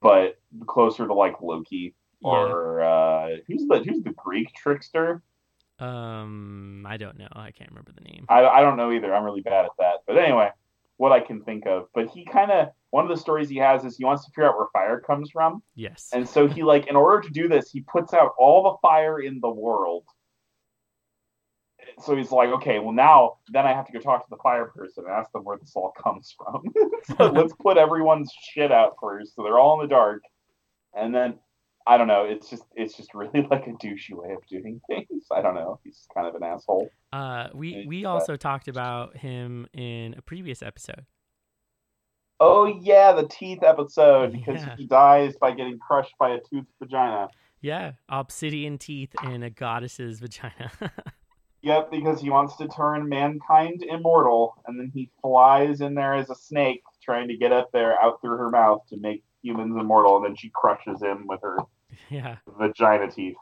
[0.00, 2.28] but closer to like Loki yeah.
[2.30, 5.22] or uh, who's the who's the Greek trickster?
[5.78, 7.28] Um, I don't know.
[7.32, 8.24] I can't remember the name.
[8.28, 9.12] I, I don't know either.
[9.14, 9.94] I'm really bad at that.
[10.06, 10.50] But anyway,
[10.96, 11.88] what I can think of.
[11.94, 14.48] But he kind of one of the stories he has is he wants to figure
[14.48, 16.08] out where fire comes from, Yes.
[16.12, 19.18] and so he like in order to do this, he puts out all the fire
[19.20, 20.04] in the world.
[22.00, 24.66] So he's like, okay, well now then I have to go talk to the fire
[24.66, 26.62] person and ask them where this all comes from.
[27.16, 30.22] so let's put everyone's shit out first, so they're all in the dark,
[30.94, 31.38] and then
[31.86, 32.24] I don't know.
[32.24, 35.24] It's just it's just really like a douchey way of doing things.
[35.32, 35.80] I don't know.
[35.82, 36.88] He's kind of an asshole.
[37.12, 41.06] Uh, we we also talked about him in a previous episode.
[42.44, 44.76] Oh yeah, the teeth episode because Yeah.
[44.76, 47.28] he dies by getting crushed by a toothed vagina.
[47.60, 50.70] Yeah, obsidian teeth in a goddess's vagina.
[51.64, 56.28] Yep, because he wants to turn mankind immortal, and then he flies in there as
[56.28, 60.16] a snake, trying to get up there out through her mouth to make humans immortal,
[60.16, 61.58] and then she crushes him with her
[62.10, 62.38] Yeah.
[62.58, 63.36] vagina teeth.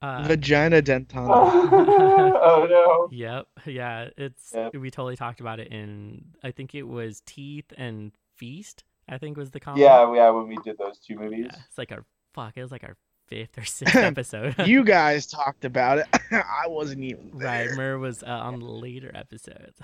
[0.00, 1.26] Uh, Vagina denton.
[1.30, 3.08] oh no!
[3.14, 3.46] Yep.
[3.66, 4.08] Yeah.
[4.16, 4.74] It's Yep.
[4.76, 8.84] we totally talked about it in I think it was Teeth and Feast.
[9.08, 9.80] I think was the combo.
[9.80, 11.46] Yeah, yeah, when we did those two movies.
[11.50, 12.56] Yeah, It's like our fuck.
[12.56, 14.54] It was like our fifth or sixth episode.
[14.66, 16.06] you guys talked about it.
[16.30, 17.68] I wasn't even right.
[17.68, 17.76] there.
[17.76, 19.78] Mur was uh, on the later episodes.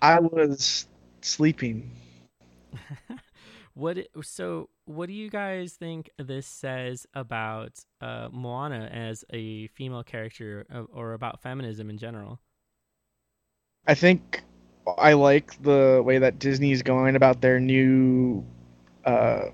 [0.00, 0.86] I was
[1.20, 1.90] sleeping.
[3.74, 3.98] what?
[4.22, 10.66] So, what do you guys think this says about uh, Moana as a female character,
[10.74, 12.40] uh, or about feminism in general?
[13.86, 14.42] I think
[14.98, 18.44] I like the way that Disney's going about their new,
[19.04, 19.46] uh,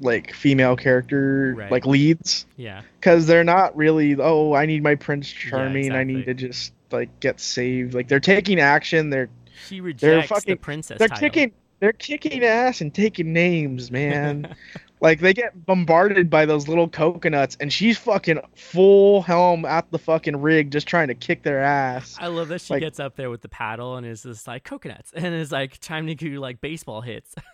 [0.00, 1.70] like female character Right.
[1.70, 2.82] like leads, Yeah.
[3.00, 4.16] because they're not really.
[4.18, 5.92] Oh, I need my Prince Charming.
[5.92, 7.94] I need to just like get saved.
[7.94, 9.10] Like they're taking action.
[9.10, 9.28] They're
[9.66, 11.30] She rejects the fucking- princess they're title.
[11.30, 11.52] kicking.
[11.80, 14.54] They're kicking ass and taking names, man.
[15.00, 19.98] like they get bombarded by those little coconuts, and she's fucking full helm at the
[19.98, 22.16] fucking rig, just trying to kick their ass.
[22.20, 24.64] I love that she Like- gets up there with the paddle and is just like
[24.64, 27.34] coconuts and is like trying to do like baseball hits.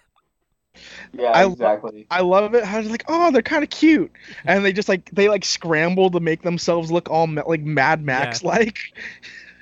[1.13, 2.07] Yeah, I lo- exactly.
[2.13, 2.63] I love it.
[2.65, 4.13] How it's like, oh, they're kind of cute,
[4.45, 8.05] and they just like they like scramble to make themselves look all ma- like Mad
[8.05, 8.79] Max like.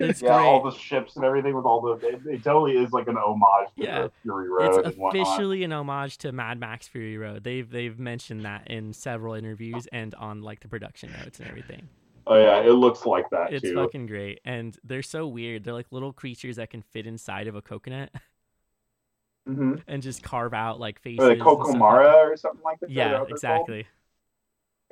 [0.01, 2.07] It's yeah, all the ships and everything with all the.
[2.07, 4.09] It, it totally is like an homage to Yeah.
[4.23, 7.43] Fury Road It's officially an homage to Mad Max Fury Road.
[7.45, 11.89] They've they've mentioned that in several interviews and on like the production notes and everything.
[12.27, 13.75] Oh yeah, it looks like that It's too.
[13.75, 15.65] fucking great, and they're so weird.
[15.65, 18.11] They're like little creatures that can fit inside of a coconut
[19.47, 21.21] hmm and just carve out like faces.
[21.21, 21.59] Or the and like.
[21.59, 23.31] Kakamora or something like that Yeah, they're called?
[23.31, 23.87] exactly.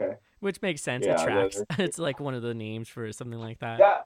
[0.00, 0.16] Okay.
[0.40, 1.04] Which makes sense.
[1.06, 1.62] Yeah, it tracks.
[1.78, 3.78] It's like one of the names for something like that.
[3.80, 3.98] Yeah.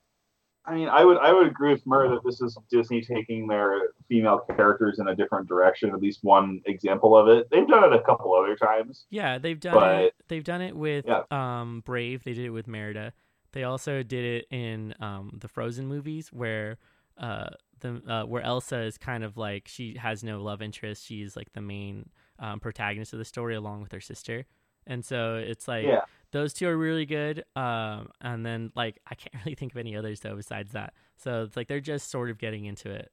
[0.70, 3.90] I mean, I would I would agree with Murr that this is Disney taking their
[4.08, 5.90] female characters in a different direction.
[5.90, 7.48] At least one example of it.
[7.50, 9.06] They've done it a couple other times.
[9.10, 10.14] Yeah, they've done But- it.
[10.28, 11.22] They've done it with Yeah.
[11.30, 12.24] um Brave.
[12.24, 13.12] They did it with Merida.
[13.52, 16.78] They also did it in um the Frozen movies where
[17.18, 17.50] uh
[17.80, 21.04] the uh, where Elsa is kind of like she has no love interest.
[21.06, 24.44] She's like the main um, protagonist of the story along with her sister.
[24.86, 26.02] And so it's like Yeah.
[26.32, 27.44] those two are really good.
[27.56, 30.94] Um and then like I can't really think of any others though besides that.
[31.16, 33.10] So it's like they're just sort of getting into it.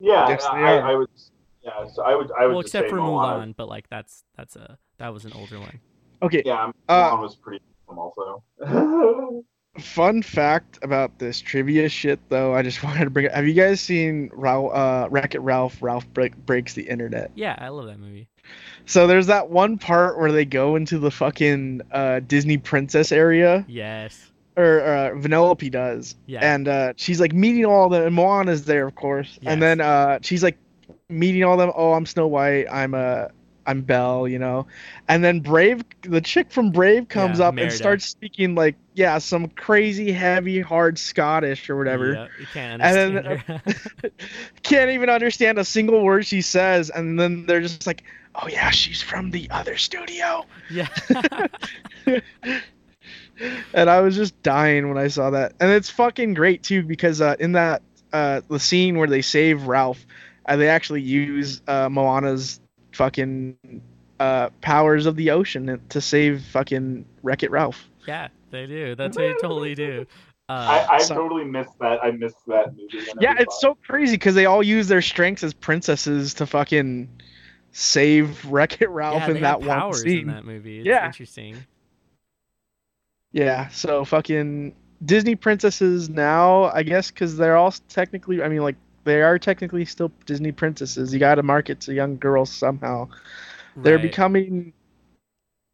[0.00, 0.28] Yeah.
[0.28, 0.92] Yes, they I.
[0.92, 1.08] I would.
[1.62, 1.86] Yeah.
[1.88, 2.30] So I would.
[2.32, 2.52] I would.
[2.52, 3.46] Well, except say for Moana.
[3.46, 5.80] Mulan, but like that's that's a that was an older one.
[6.22, 8.44] Okay, Yeah, Uh, Mulan was pretty awesome also.
[9.78, 12.54] fun fact about this trivia shit though.
[12.54, 13.32] I just wanted to bring it.
[13.32, 15.76] Have you guys seen uh, Wreck It Ralph?
[15.82, 17.30] Ralph break, breaks the internet.
[17.34, 18.28] Yeah, I love that movie.
[18.86, 23.64] So there's that one part where they go into the fucking uh, Disney princess area,
[23.66, 24.30] Yes.
[24.56, 26.40] or uh, Vanellope does, Yeah.
[26.42, 29.52] and uh, she's like meeting all of them, and Moana's there, of course, Yes.
[29.52, 30.58] and then uh, she's like
[31.08, 31.72] meeting all them.
[31.74, 32.66] Oh, I'm Snow White.
[32.70, 33.28] I'm uh,
[33.66, 34.66] I'm Belle, you know,
[35.08, 37.70] and then Brave, the chick from Brave, comes Yeah, up Merida.
[37.70, 42.12] and starts speaking like yeah, some crazy, heavy, hard Scottish or whatever.
[42.12, 43.62] Yep, you can't And then.
[44.62, 48.02] Can't even understand a single word she says, and then they're just like,
[48.34, 50.88] "Oh yeah, she's from the other studio." yeah.
[53.74, 55.54] and I was just dying when I saw that.
[55.60, 59.66] And it's fucking great too because uh, in that uh, the scene where they save
[59.66, 60.04] Ralph,
[60.46, 62.60] uh, they actually use uh, Moana's
[62.94, 63.56] fucking
[64.20, 67.88] uh, powers of the ocean to save fucking Wreck It Ralph.
[68.06, 68.94] yeah, they do.
[68.94, 70.06] That's what they totally do.
[70.46, 70.52] Uh,
[70.90, 72.04] I, I so- totally missed that.
[72.04, 72.98] I missed that movie.
[73.18, 77.08] Yeah, it's so crazy because they all use their strengths as princesses to fucking
[77.72, 80.18] save Wreck It Ralph yeah, in they that have one powers scene.
[80.18, 80.80] in that movie.
[80.80, 81.06] It's Yeah.
[81.06, 81.56] interesting.
[83.32, 84.74] Yeah, so fucking
[85.04, 89.84] Disney princesses now, I guess, because they're all technically, I mean, like, they are technically
[89.84, 91.12] still Disney princesses.
[91.12, 93.08] You got to market to young girls somehow.
[93.76, 94.72] They're becoming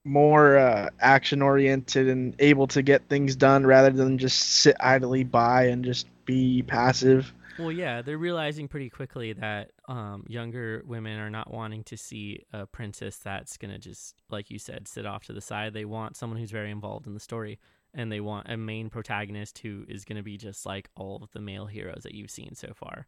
[0.05, 5.25] more uh, action oriented and able to get things done rather than just sit idly
[5.25, 7.33] by and just be passive.
[7.59, 12.47] Well, yeah, they're realizing pretty quickly that um, younger women are not wanting to see
[12.55, 15.75] a princess that's gonna just, like you said, sit off to the side.
[15.75, 17.59] They want someone who's very involved in the story,
[17.93, 21.41] and they want a main protagonist who is gonna be just like all of the
[21.41, 23.07] male heroes that you've seen so far.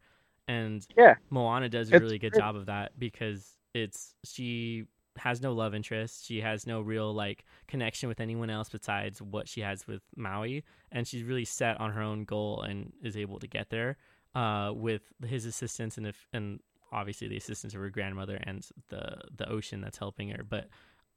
[0.49, 1.17] And Yeah.
[1.31, 2.35] Moana does a It's really good great.
[2.35, 4.85] job of that because it's she
[5.17, 6.27] has no love interest.
[6.27, 10.65] She has no real like connection with anyone else besides what she has with Maui,
[10.91, 13.97] and she's really set on her own goal and is able to get there
[14.35, 16.61] uh, with his assistance and if and
[16.93, 20.43] obviously the assistance of her grandmother and the the ocean that's helping her.
[20.49, 20.69] But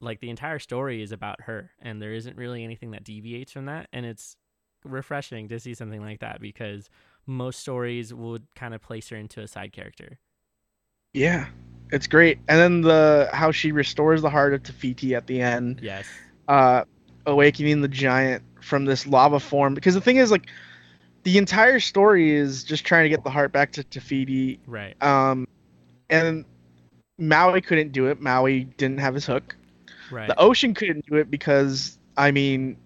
[0.01, 3.65] like the entire story is about her, and there isn't really anything that deviates from
[3.65, 4.37] that, and it's
[4.83, 6.89] refreshing to see something like that because
[7.25, 10.19] most stories would kind of place her into a side character.
[11.13, 11.47] Yeah,
[11.91, 12.39] it's great.
[12.47, 16.05] And then the how she restores the heart of Te Fiti at the end, Yes.
[16.47, 16.83] uh,
[17.25, 19.73] awakening the giant from this lava form.
[19.73, 20.47] Because the thing is, like,
[21.23, 24.59] the entire story is just trying to get the heart back to Te Fiti.
[24.67, 25.01] Right.
[25.01, 25.47] Um,
[26.09, 26.45] and
[27.17, 28.19] Maui couldn't do it.
[28.21, 29.55] Maui didn't have his hook.
[30.11, 30.27] Right.
[30.27, 32.77] The ocean couldn't do it because, I mean,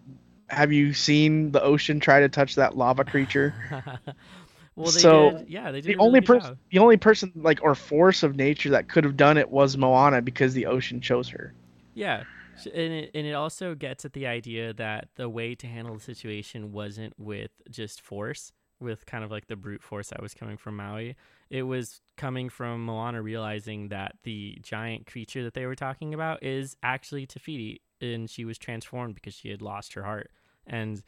[0.50, 3.56] have you seen the ocean try to touch that lava creature?
[4.76, 5.48] well, they So, did.
[5.48, 5.94] Yeah, they did.
[5.94, 9.04] the a really only person, the only person like or force of nature that could
[9.04, 11.54] have done it was Moana because the ocean chose her.
[11.94, 12.24] Yeah.
[12.66, 16.02] And it, and it also gets at the idea that the way to handle the
[16.02, 20.58] situation wasn't with just force, with kind of like the brute force that was coming
[20.58, 21.16] from Maui.
[21.50, 26.44] It was coming from Moana realizing that the giant creature that they were talking about
[26.44, 30.32] is actually Te Fiti, and she was transformed because she had lost her heart.
[30.68, 31.02] And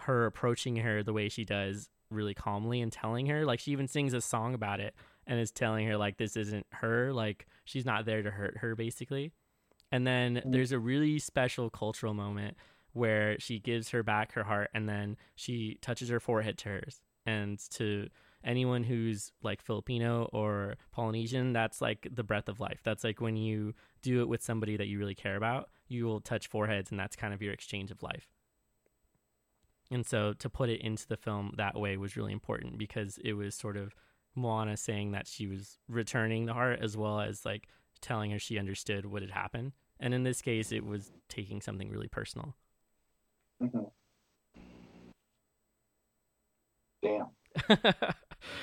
[0.00, 3.88] her approaching her the way she does, really calmly, and telling her, like, she even
[3.88, 4.94] sings a song about it
[5.26, 8.74] and is telling her, like, this isn't her, like, she's not there to hurt her,
[8.74, 9.32] basically.
[9.90, 10.50] And then mm-hmm.
[10.50, 12.56] there's a really special cultural moment
[12.94, 17.00] where she gives her back her heart and then she touches her forehead to hers.
[17.24, 18.08] And to
[18.44, 22.80] anyone who's like Filipino or Polynesian, that's like the breath of life.
[22.82, 26.20] That's like when you do it with somebody that you really care about, you will
[26.20, 28.28] touch foreheads and that's kind of your exchange of life.
[29.90, 33.34] And so to put it into the film that way was really important because it
[33.34, 33.94] was sort of
[34.34, 37.68] Moana saying that she was returning the heart as well as like
[38.00, 39.72] telling her she understood what had happened.
[40.00, 42.54] And in this case, it was taking something really personal.
[43.62, 43.90] Mhm.
[47.02, 47.26] Damn.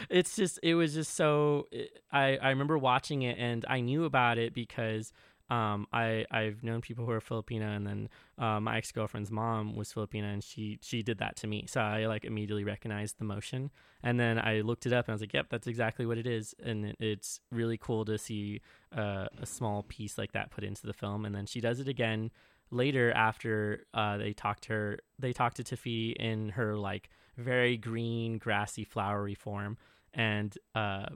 [0.10, 1.68] it's just it was just so
[2.12, 5.14] I I remember watching it and I knew about it because
[5.50, 9.76] um I I've known people who are Filipino and then uh, my ex girlfriend's mom
[9.76, 11.66] was Filipina and she she did that to me.
[11.68, 13.72] So I like immediately recognized the motion.
[14.04, 16.28] And then I looked it up and I was like yep that's exactly what it
[16.28, 16.54] is.
[16.64, 18.62] And it, it's really cool to see
[18.96, 21.26] uh, a small piece like that put into the film.
[21.26, 22.32] And then she does it again
[22.72, 27.10] later after uh, they talked to her they talked to Te Fiti in her like
[27.38, 29.78] very green grassy flowery form.
[30.14, 31.08] And uh,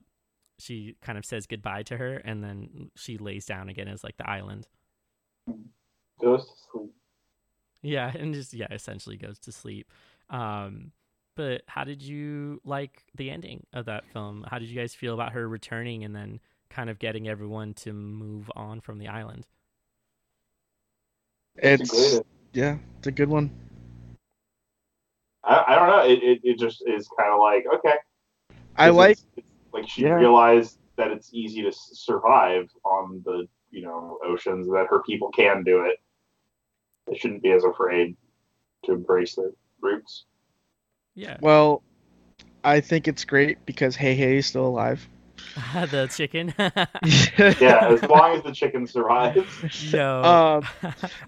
[0.64, 4.18] she kind of says goodbye to her and then she lays down again as like
[4.18, 4.68] the island
[6.22, 6.92] Goes to sleep.
[7.82, 9.92] yeah and just yeah essentially goes to sleep
[10.30, 10.92] um
[11.36, 15.14] but how did you like the ending of that film how did you guys feel
[15.14, 16.40] about her returning and then
[16.70, 19.46] kind of getting everyone to move on from the island
[21.58, 22.20] It's
[22.54, 23.52] yeah, it's a good one.
[25.44, 26.06] I, I don't know.
[26.06, 27.96] It, it, it just is kind of like okay.
[28.76, 30.16] I like it's, it's like she Yeah.
[30.16, 35.64] realized that it's easy to survive on the you know oceans that her people can
[35.64, 35.98] do it.
[37.08, 38.16] They shouldn't be as afraid
[38.86, 39.52] to embrace their
[39.82, 40.26] roots.
[41.16, 41.84] yeah well,
[42.64, 45.08] I think it's great because Heihei is still alive.
[45.74, 46.54] the chicken
[47.60, 49.44] Yeah, as long as the chicken survives.
[49.84, 50.64] no Um,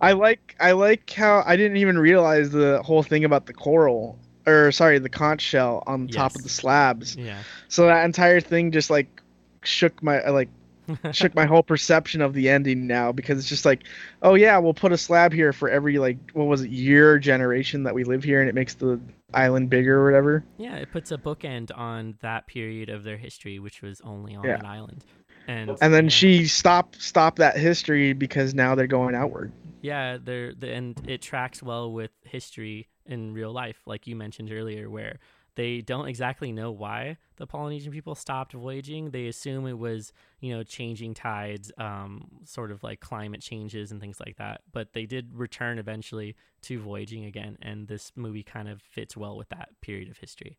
[0.02, 4.18] I like I like how I didn't even realize the whole thing about the coral
[4.48, 7.16] or sorry the conch shell on top of the slabs.
[7.18, 9.22] yeah So that entire thing just like
[9.64, 10.50] shook my uh, like
[11.12, 13.84] shook my whole perception of the ending now because it's just like
[14.22, 17.84] oh yeah we'll put a slab here for every like what was it year generation
[17.84, 19.00] that we live here and it makes the
[19.34, 20.44] island bigger or whatever.
[20.58, 24.46] Yeah, it puts a bookend on that period of their history, which was only on
[24.46, 24.58] Yeah.
[24.58, 25.04] that island.
[25.48, 29.52] And And then yeah, she stopped stopped that history because now they're going outward.
[29.82, 34.52] yeah, they're the and it tracks well with history in real life, like you mentioned
[34.52, 35.20] earlier, where
[35.56, 39.12] they don't exactly know why the Polynesian people stopped voyaging.
[39.12, 44.02] They assume it was, you know, changing tides, um, sort of like climate changes and
[44.02, 44.62] things like that.
[44.74, 49.38] But they did return eventually to voyaging again, and this movie kind of fits well
[49.38, 50.58] with that period of history.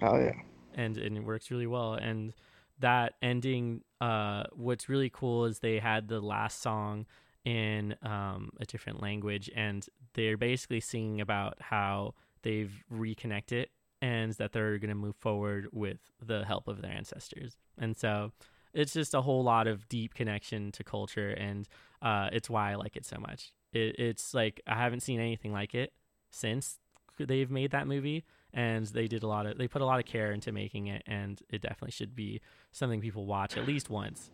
[0.00, 0.32] Oh yeah.
[0.74, 2.32] and and it works really well and
[2.78, 7.06] that ending uh what's really cool is they had the last song
[7.44, 13.68] in um a different language and they're basically singing about how they've reconnected
[14.00, 17.56] and that they're going to move forward with the help of their ancestors.
[17.78, 18.32] And so
[18.74, 21.68] it's just a whole lot of deep connection to culture and
[22.00, 23.52] uh it's why i like it so much.
[23.72, 25.92] It, it's like i haven't seen anything like it
[26.30, 26.78] since
[27.18, 28.24] they've made that movie
[28.54, 31.02] and they did a lot of they put a lot of care into making it
[31.06, 32.40] and it definitely should be
[32.72, 34.30] something people watch at least once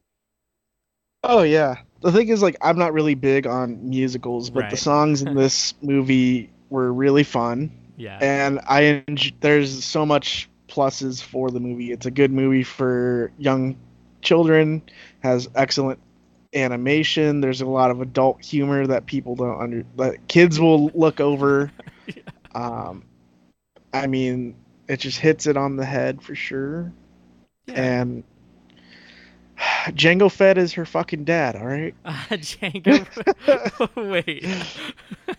[1.24, 1.76] Oh yeah.
[2.00, 5.74] The thing is like I'm not really big on musicals, but the songs in this
[5.82, 11.92] movie were really fun yeah and I enj- there's so much pluses for the movie.
[11.92, 13.76] It's a good movie for young
[14.22, 14.82] children,
[15.20, 15.98] has excellent
[16.54, 17.40] animation.
[17.40, 21.72] There's a lot of adult humor that people don't under that kids will look over.
[22.54, 23.04] Um
[23.92, 24.54] I mean,
[24.88, 26.92] it just hits it on the head for sure.
[27.66, 27.74] Yeah.
[27.74, 28.24] And
[29.94, 31.94] Jango Fett is her fucking dad, all right?
[32.04, 33.86] Uh, Jango.
[34.10, 34.44] Wait.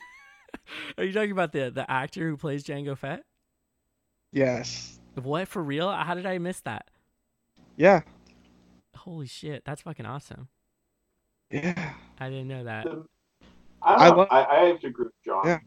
[0.98, 3.24] Are you talking about the the actor who plays Jango Fett?
[4.32, 5.00] Yes.
[5.16, 5.92] What for real?
[5.92, 6.90] How did I miss that?
[7.78, 8.02] Yeah.
[8.96, 10.48] Holy shit, that's fucking awesome.
[11.52, 11.94] Yeah.
[12.20, 12.86] I didn't know that.
[13.82, 14.24] I, I don't know.
[14.24, 15.60] lo- I, I have to agree with John Yeah.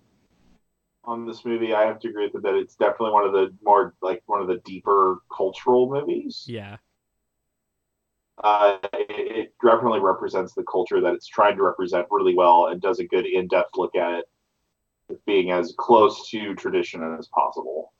[1.04, 1.74] on this movie.
[1.74, 4.40] I have to agree with him that it's definitely one of the more like one
[4.40, 6.44] of the deeper cultural movies.
[6.46, 6.76] Yeah.
[8.42, 12.80] Uh, it, it definitely represents the culture that it's trying to represent really well and
[12.80, 17.92] does a good in-depth look at it, being as close to tradition as possible.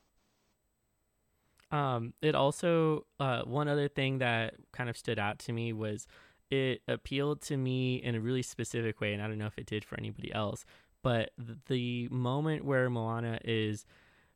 [1.71, 6.07] Um, it also uh, one other thing that kind of stood out to me was
[6.51, 9.67] it appealed to me in a really specific way, and I don't know if it
[9.67, 10.67] did for anybody else.
[11.03, 11.31] But
[11.69, 13.87] the moment where Moana is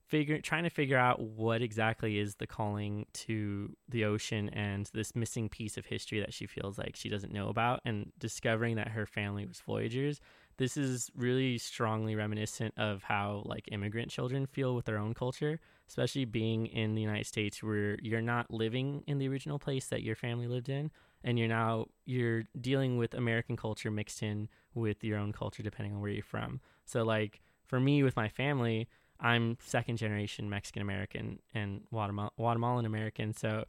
[0.07, 5.14] figure trying to figure out what exactly is the calling to the ocean and this
[5.14, 8.88] missing piece of history that she feels like she doesn't know about, and discovering that
[8.88, 10.20] her family was voyagers.
[10.59, 15.61] This is really strongly reminiscent of how like immigrant children feel with their own culture
[15.88, 20.02] especially being in the United States where you're not living in the original place that
[20.02, 20.90] your family lived in
[21.22, 25.94] and you're now you're dealing with American culture mixed in with your own culture depending
[25.94, 26.61] on where you're from.
[26.84, 28.88] So like for me with my family,
[29.20, 33.64] I'm second generation Mexican American and Guatemala- Guatemalan American, so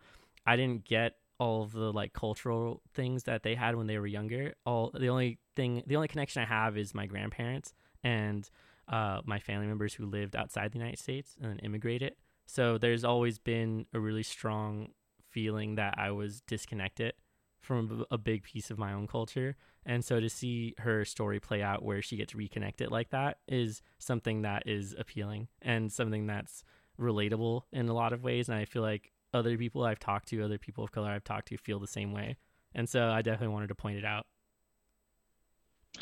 [0.46, 4.08] I didn't get all of the like cultural things that they had when they were
[4.08, 4.56] younger.
[4.66, 7.74] All the only thing the only connection I have is my grandparents
[8.04, 8.50] and
[8.88, 12.16] uh, my family members who lived outside the United States and immigrated.
[12.46, 14.90] So there's always been a really strong
[15.30, 17.14] feeling that I was disconnected
[17.60, 19.56] from a big piece of my own culture.
[19.86, 23.82] And so to see her story play out where she gets reconnected like that is
[24.00, 26.64] something that is appealing and something that's
[27.00, 28.50] relatable in a lot of ways.
[28.50, 31.48] And I feel like other people I've talked to, other people of color I've talked
[31.50, 32.38] to feel the same way.
[32.76, 34.26] And so I definitely wanted to point it out.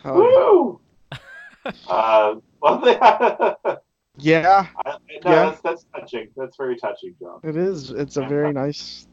[0.03, 0.79] Oh,
[1.11, 1.17] Woo!
[1.87, 2.81] uh, well,
[4.17, 4.97] yeah, I, no,
[5.31, 5.45] Yeah.
[5.49, 6.27] that's that's touching.
[6.35, 7.39] That's very touching, John.
[7.43, 7.91] it is.
[7.91, 9.07] It's a very nice,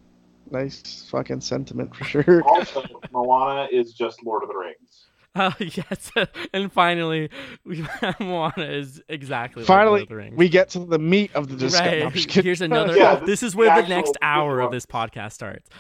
[0.51, 2.43] nice fucking sentiment for sure.
[2.47, 2.83] Also,
[3.13, 5.07] Moana is just Lord of the Rings.
[5.35, 6.11] Oh yes,
[6.53, 7.31] and finally,
[7.65, 7.87] we
[8.21, 10.37] Moana is exactly like Finally, Lord of the Rings.
[10.37, 11.87] we get to the meat of the discussion.
[11.91, 11.99] right.
[12.01, 12.45] No, I'm just kidding.
[12.45, 12.97] Here's another.
[12.97, 15.71] Yeah, this, this is is where the the actual next hour of this podcast starts.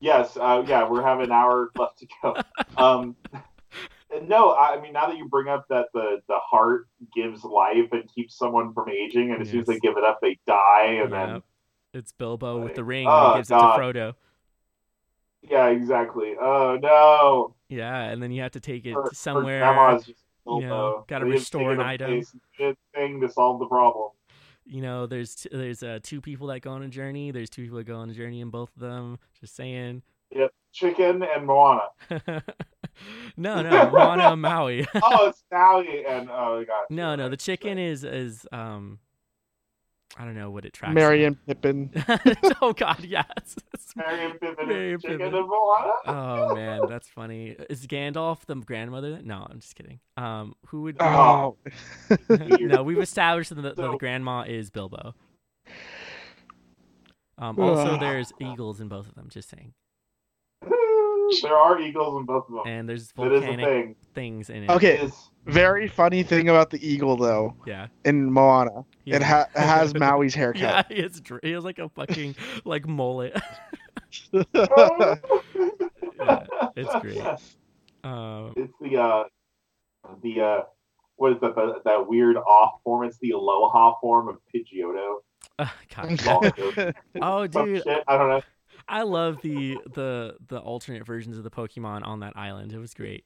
[0.00, 2.36] Yes, uh, yeah, we're having an hour left to go.
[2.76, 3.16] Um,
[4.26, 8.02] no, I mean now that you bring up that the the heart gives life and
[8.14, 11.10] keeps someone from aging, and as soon as they give it up, they die, and
[11.10, 11.26] Yeah.
[11.26, 11.42] then
[11.94, 13.06] It's Bilbo with the ring.
[13.08, 13.80] Oh, he gives God.
[13.80, 14.14] it to Frodo.
[15.42, 16.34] yeah, exactly.
[16.40, 19.60] Oh no, Yeah, and then you have to take it Her- her somewhere.
[19.60, 22.22] grandma's just you know, gotta They restore an item.
[22.56, 24.10] did thing to solve the problem.
[24.64, 27.30] You know, there's t- there's uh, two people that go on a journey.
[27.30, 29.18] There's two people that go on a journey and both of them.
[29.40, 30.02] Just saying.
[30.34, 31.82] Yep, chicken and Moana.
[33.36, 34.86] no, no, Moana and Maui.
[35.02, 36.84] Oh, it's Sally and oh god.
[36.90, 38.98] no, no, the chicken is is um,
[40.18, 40.94] I don't know what it tracks.
[40.94, 41.90] Marion Pippin.
[42.62, 43.26] oh God, yes.
[43.96, 45.20] Marion Pippin Marion Pippin.
[45.20, 45.92] and Moana.
[46.06, 47.54] oh man, that's funny.
[47.68, 49.20] Is Gandalf the grandmother?
[49.22, 50.00] No, I'm just kidding.
[50.16, 50.96] Um, who would?
[51.00, 51.56] Oh,
[52.30, 55.14] no, we've established that the, that the grandma is Bilbo.
[57.38, 59.28] Um, also, there's eagles in both of them.
[59.28, 59.74] Just saying,
[61.42, 62.62] there are eagles in both of them.
[62.66, 63.96] and there's That is a volcanic thing.
[64.14, 64.70] things in it.
[64.70, 64.94] Okay.
[64.94, 67.86] It is- very funny thing about the eagle though Yeah.
[68.04, 69.16] in Moana, yeah.
[69.16, 70.92] it, ha- has Maui's Yeah, haircut.
[70.92, 73.34] he has, dr- he has like a fucking like mullet.
[76.18, 76.46] Yeah,
[76.76, 77.20] it's great.
[78.04, 79.24] Um, It's the uh,
[80.22, 80.60] the uh,
[81.16, 81.54] what is that?
[81.54, 83.06] The, that weird off form.
[83.06, 85.16] It's the Aloha form of Pidgeotto.
[85.58, 86.94] uh, God.
[87.20, 88.04] Oh, dude, shit.
[88.08, 88.42] I don't know.
[88.88, 92.72] I love the the the alternate versions of the Pokemon on that island.
[92.72, 93.24] It was great.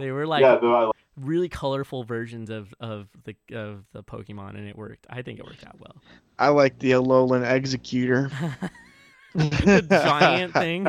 [0.00, 4.68] They were like yeah, though really colorful versions of of the of the Pokemon, and
[4.68, 5.06] it worked.
[5.08, 5.96] I think it worked out well.
[6.38, 8.30] I like the Alolan Exeggutor.
[9.34, 10.86] the giant thing.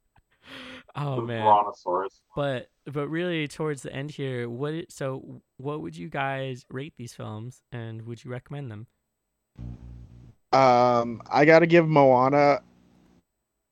[0.96, 1.42] oh the man.
[1.42, 2.20] Brontosaurus.
[2.34, 6.94] But but really towards the end here, what it, so what would you guys rate
[6.96, 8.86] these films and would you recommend them?
[10.52, 12.60] Um, I gotta give Moana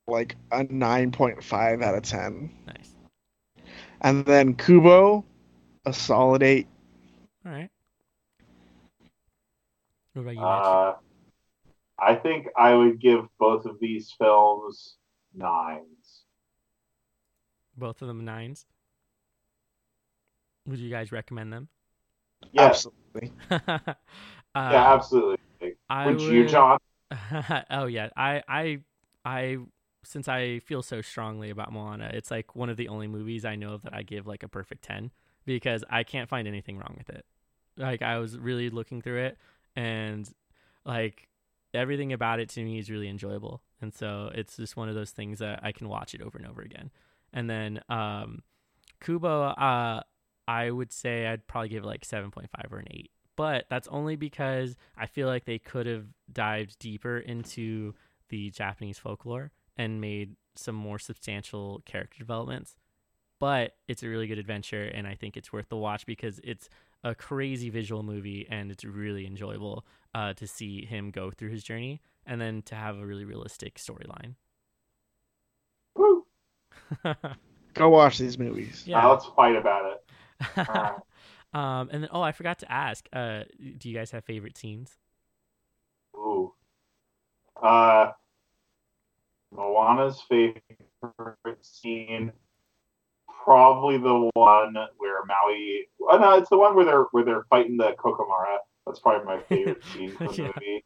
[0.08, 2.91] like a nine point five out of ten, Nice.
[4.02, 5.24] And then Kubo
[5.86, 6.66] a solid eight.
[7.46, 7.70] All right.
[10.12, 10.46] What about you, Mitch?
[10.46, 10.94] Uh,
[11.98, 14.96] I think I would give both of these films
[15.34, 16.24] nines.
[17.76, 18.66] Both of them nines.
[20.66, 21.68] Would you guys recommend them?
[22.52, 22.86] Yes.
[22.86, 23.32] Absolutely.
[23.50, 23.78] uh,
[24.56, 25.38] yeah, absolutely.
[25.88, 26.78] I Would you, John?
[27.70, 28.78] oh yeah, I I
[29.24, 29.58] I
[30.04, 33.56] since I feel so strongly about Moana, it's like one of the only movies I
[33.56, 35.10] know of that I give like a perfect 10
[35.44, 37.24] because I can't find anything wrong with it.
[37.76, 39.38] Like I was really looking through it
[39.76, 40.28] and
[40.84, 41.28] like
[41.72, 43.62] everything about it to me is really enjoyable.
[43.80, 46.46] And so it's just one of those things that I can watch it over and
[46.46, 46.90] over again.
[47.32, 48.42] And then um
[49.00, 50.02] Kubo uh
[50.48, 53.10] I would say I'd probably give it like 7.5 or an 8.
[53.36, 57.94] But that's only because I feel like they could have dived deeper into
[58.28, 62.76] the Japanese folklore and made some more substantial character developments.
[63.40, 66.68] But it's a really good adventure, and I think it's worth the watch because it's
[67.04, 69.84] a crazy visual movie and it's really enjoyable
[70.14, 73.74] uh, to see him go through his journey and then to have a really realistic
[73.74, 74.34] storyline.
[75.96, 76.24] Woo.
[77.74, 78.84] Go watch these movies.
[78.86, 80.58] Now let's fight about it.
[80.68, 80.94] Alright.
[81.54, 83.08] um, and then, oh, I forgot to ask.
[83.12, 83.44] Uh,
[83.78, 84.98] do you guys have favorite scenes?
[86.14, 86.52] Ooh.
[87.60, 88.12] Uh,
[89.54, 92.32] Moana's favorite scene,
[93.44, 95.86] probably the one where Maui.
[96.00, 98.58] Oh no, it's the one where they're where they're fighting the Kakamora.
[98.86, 100.48] That's probably my favorite scene from the Yeah.
[100.56, 100.84] movie.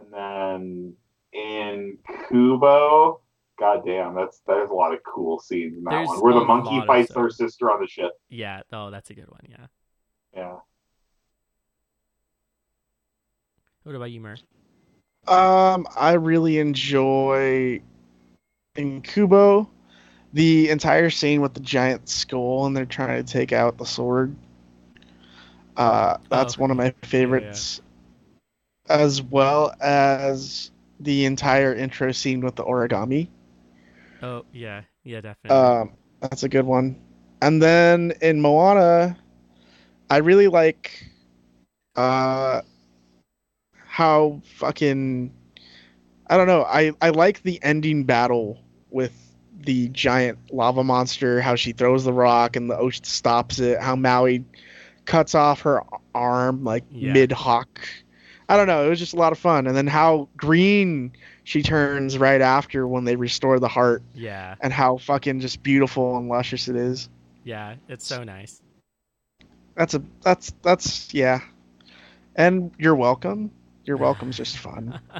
[0.00, 0.94] And then
[1.32, 1.98] in
[2.28, 3.20] Kubo,
[3.58, 6.20] goddamn, that's there's a lot of cool scenes in that There's one.
[6.20, 8.12] Where the monkey fights her sister on the ship.
[8.28, 8.62] Yeah.
[8.72, 9.40] Oh, that's a good one.
[9.48, 9.66] Yeah.
[10.34, 10.56] Yeah.
[13.82, 14.36] What about you, Mer?
[15.30, 17.80] Um, I really enjoy
[18.76, 19.68] in Kubo
[20.32, 24.34] the entire scene with the giant skull and they're trying to take out the sword.
[25.76, 27.70] Uh, that's Oh, one of my favorites,
[28.88, 30.70] as well as
[31.00, 33.28] the entire intro scene with the origami.
[34.22, 34.84] Oh, yeah.
[35.02, 35.72] Yeah, definitely.
[35.72, 37.00] Um, that's a good one.
[37.42, 39.16] And then in Moana,
[40.10, 41.06] I really like
[41.96, 42.62] uh
[44.00, 45.30] how fucking
[46.26, 46.64] I don't know.
[46.64, 48.58] I I like the ending battle
[48.88, 49.12] with
[49.58, 53.94] the giant lava monster, how she throws the rock and the ocean stops it, how
[53.94, 54.42] Maui
[55.04, 55.82] cuts off her
[56.14, 57.12] arm like Yeah.
[57.12, 57.80] mid hawk.
[58.48, 59.66] I don't know, it was just a lot of fun.
[59.66, 61.12] And then how green
[61.44, 64.54] she turns right after when they restore the heart yeah.
[64.62, 67.10] and how fucking just beautiful and luscious it is.
[67.44, 67.74] Yeah.
[67.88, 68.62] It's so nice.
[69.74, 71.40] That's a that's that's yeah.
[72.34, 73.50] And you're welcome.
[73.84, 75.00] You're welcome's just fun.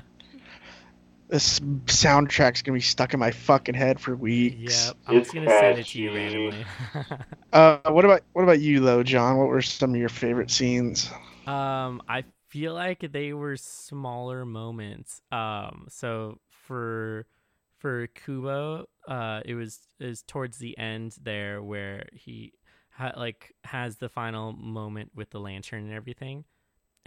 [1.29, 4.89] This soundtrack's gonna be stuck in my fucking head for weeks.
[4.89, 4.97] Yep.
[5.07, 6.67] I'm just It's gonna send it to you randomly.
[7.53, 9.37] Uh, what about what about you though, John?
[9.37, 11.11] What were some of your favorite scenes?
[11.47, 15.21] Um, I feel like they were smaller moments.
[15.33, 17.27] Um, so for
[17.79, 22.53] for Kubo, uh, it was is towards the end there where he
[22.91, 26.45] ha- like has the final moment with the lantern and everything,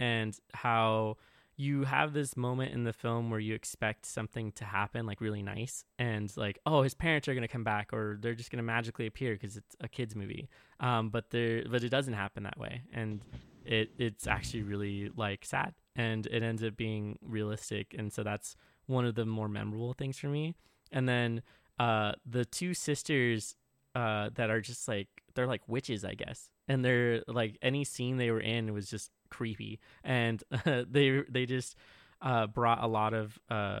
[0.00, 1.16] and how
[1.56, 5.42] you have this moment in the film where you expect something to happen like really
[5.42, 8.58] nice and like oh his parents are going to come back or they're just going
[8.58, 10.48] to magically appear because it's a kids movie.
[10.80, 13.20] Um but there but it doesn't happen that way and
[13.64, 18.56] it it's actually really like sad and it ends up being realistic and so that's
[18.86, 20.54] one of the more memorable things for me.
[20.90, 21.42] And then
[21.78, 23.56] uh the two sisters
[23.94, 28.16] uh that are just like they're like witches i guess and they're like any scene
[28.16, 31.76] they were in was just creepy and they they just
[32.22, 33.80] uh brought a lot of uh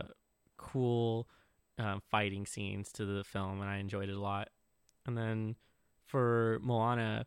[0.56, 1.28] cool
[1.78, 4.48] uh, fighting scenes to the film and i enjoyed it a lot
[5.06, 5.56] and then
[6.06, 7.26] for moana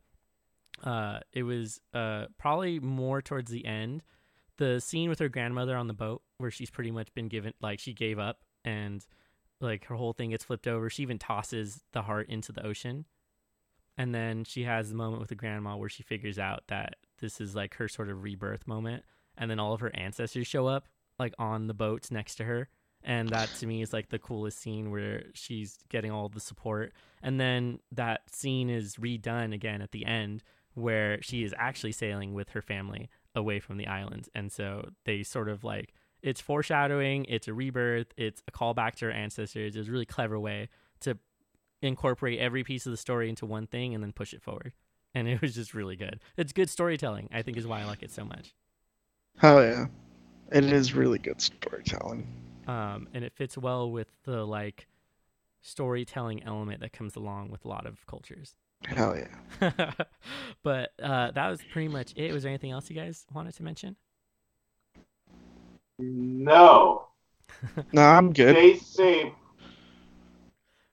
[0.83, 4.03] uh, it was uh, probably more towards the end.
[4.57, 7.79] The scene with her grandmother on the boat, where she's pretty much been given, like,
[7.79, 9.05] she gave up and,
[9.61, 10.89] like, her whole thing gets flipped over.
[10.89, 13.05] She even tosses the heart into the ocean.
[13.97, 17.41] And then she has the moment with the grandma where she figures out that this
[17.41, 19.03] is, like, her sort of rebirth moment.
[19.37, 20.87] And then all of her ancestors show up,
[21.19, 22.69] like, on the boats next to her.
[23.03, 26.93] And that to me is, like, the coolest scene where she's getting all the support.
[27.21, 32.33] And then that scene is redone again at the end where she is actually sailing
[32.33, 34.29] with her family away from the island.
[34.35, 39.05] And so they sort of like it's foreshadowing, it's a rebirth, it's a callback to
[39.05, 39.75] her ancestors.
[39.75, 40.69] It's a really clever way
[41.01, 41.17] to
[41.81, 44.73] incorporate every piece of the story into one thing and then push it forward.
[45.17, 46.19] And it was just really good.
[46.37, 48.53] It's good storytelling, I think is why I like it so much.
[49.39, 49.87] Hell yeah,
[50.51, 52.27] it is really good storytelling.
[52.67, 54.85] Um, and it fits well with the like
[55.63, 58.53] storytelling element that comes along with a lot of cultures.
[58.85, 59.91] Hell yeah.
[60.63, 62.31] but uh, that was pretty much it.
[62.31, 63.95] Was there anything else you guys wanted to mention?
[65.97, 67.07] No.
[67.91, 68.55] No, I'm good.
[68.55, 69.33] Stay safe.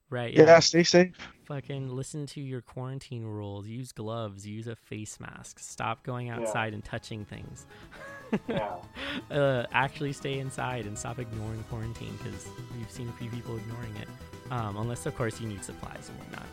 [0.09, 0.33] Right.
[0.33, 0.61] Yeah, Yeah.
[0.61, 1.15] stay safe.
[1.47, 3.67] Fucking listen to your quarantine rules.
[3.67, 4.47] Use gloves.
[4.47, 5.59] Use a face mask.
[5.59, 7.67] Stop going outside and touching things.
[8.49, 8.75] Yeah.
[9.31, 13.95] uh, actually stay inside and stop ignoring quarantine because we've seen a few people ignoring
[13.95, 14.09] it.
[14.51, 16.47] Um, unless, of course, you need supplies and whatnot.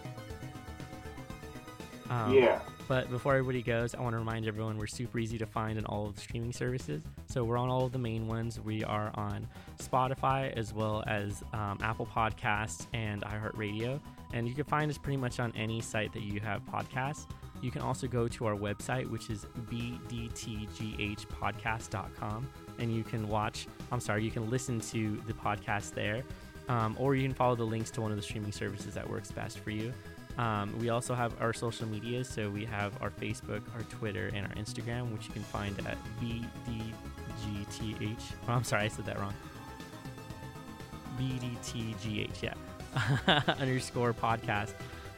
[2.12, 2.60] Um, yeah.
[2.88, 5.86] But before everybody goes, I want to remind everyone we're super easy to find on
[5.86, 7.02] all of the streaming services.
[7.28, 8.60] So we're on all of the main ones.
[8.60, 9.48] We are on
[9.82, 14.00] Spotify as well as um, Apple Podcasts and iHeartRadio.
[14.34, 17.28] And you can find us pretty much on any site that you have podcasts.
[17.62, 22.50] You can also go to our website, which is bdtghpodcast.com,
[22.80, 26.24] and you can watch, I'm sorry, you can listen to the podcast there.
[26.70, 29.32] Um, or you can follow the links to one of the streaming services that works
[29.32, 29.94] best for you.
[30.38, 34.48] Um, we also have our social medias, so we have our Facebook, our Twitter, and
[34.48, 36.94] our Instagram, which you can find at BDGTH.
[38.48, 39.34] Oh, I'm sorry, I said that wrong.
[41.20, 42.54] BDTGH, yeah.
[43.60, 44.74] underscore podcast.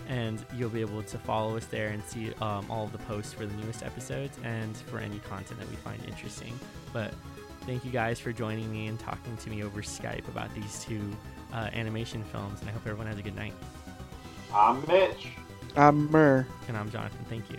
[0.10, 3.32] And you'll be able to follow us there and see um, all of the posts
[3.32, 6.60] for the newest episodes and for any content that we find interesting.
[6.92, 7.14] But
[7.62, 11.02] thank you guys for joining me and talking to me over Skype about these two
[11.54, 12.60] uh, animation films.
[12.60, 13.54] And I hope everyone has a good night.
[14.54, 15.30] I'm Mitch.
[15.76, 16.46] I'm Mur.
[16.68, 17.26] And I'm Jonathan.
[17.30, 17.58] Thank you.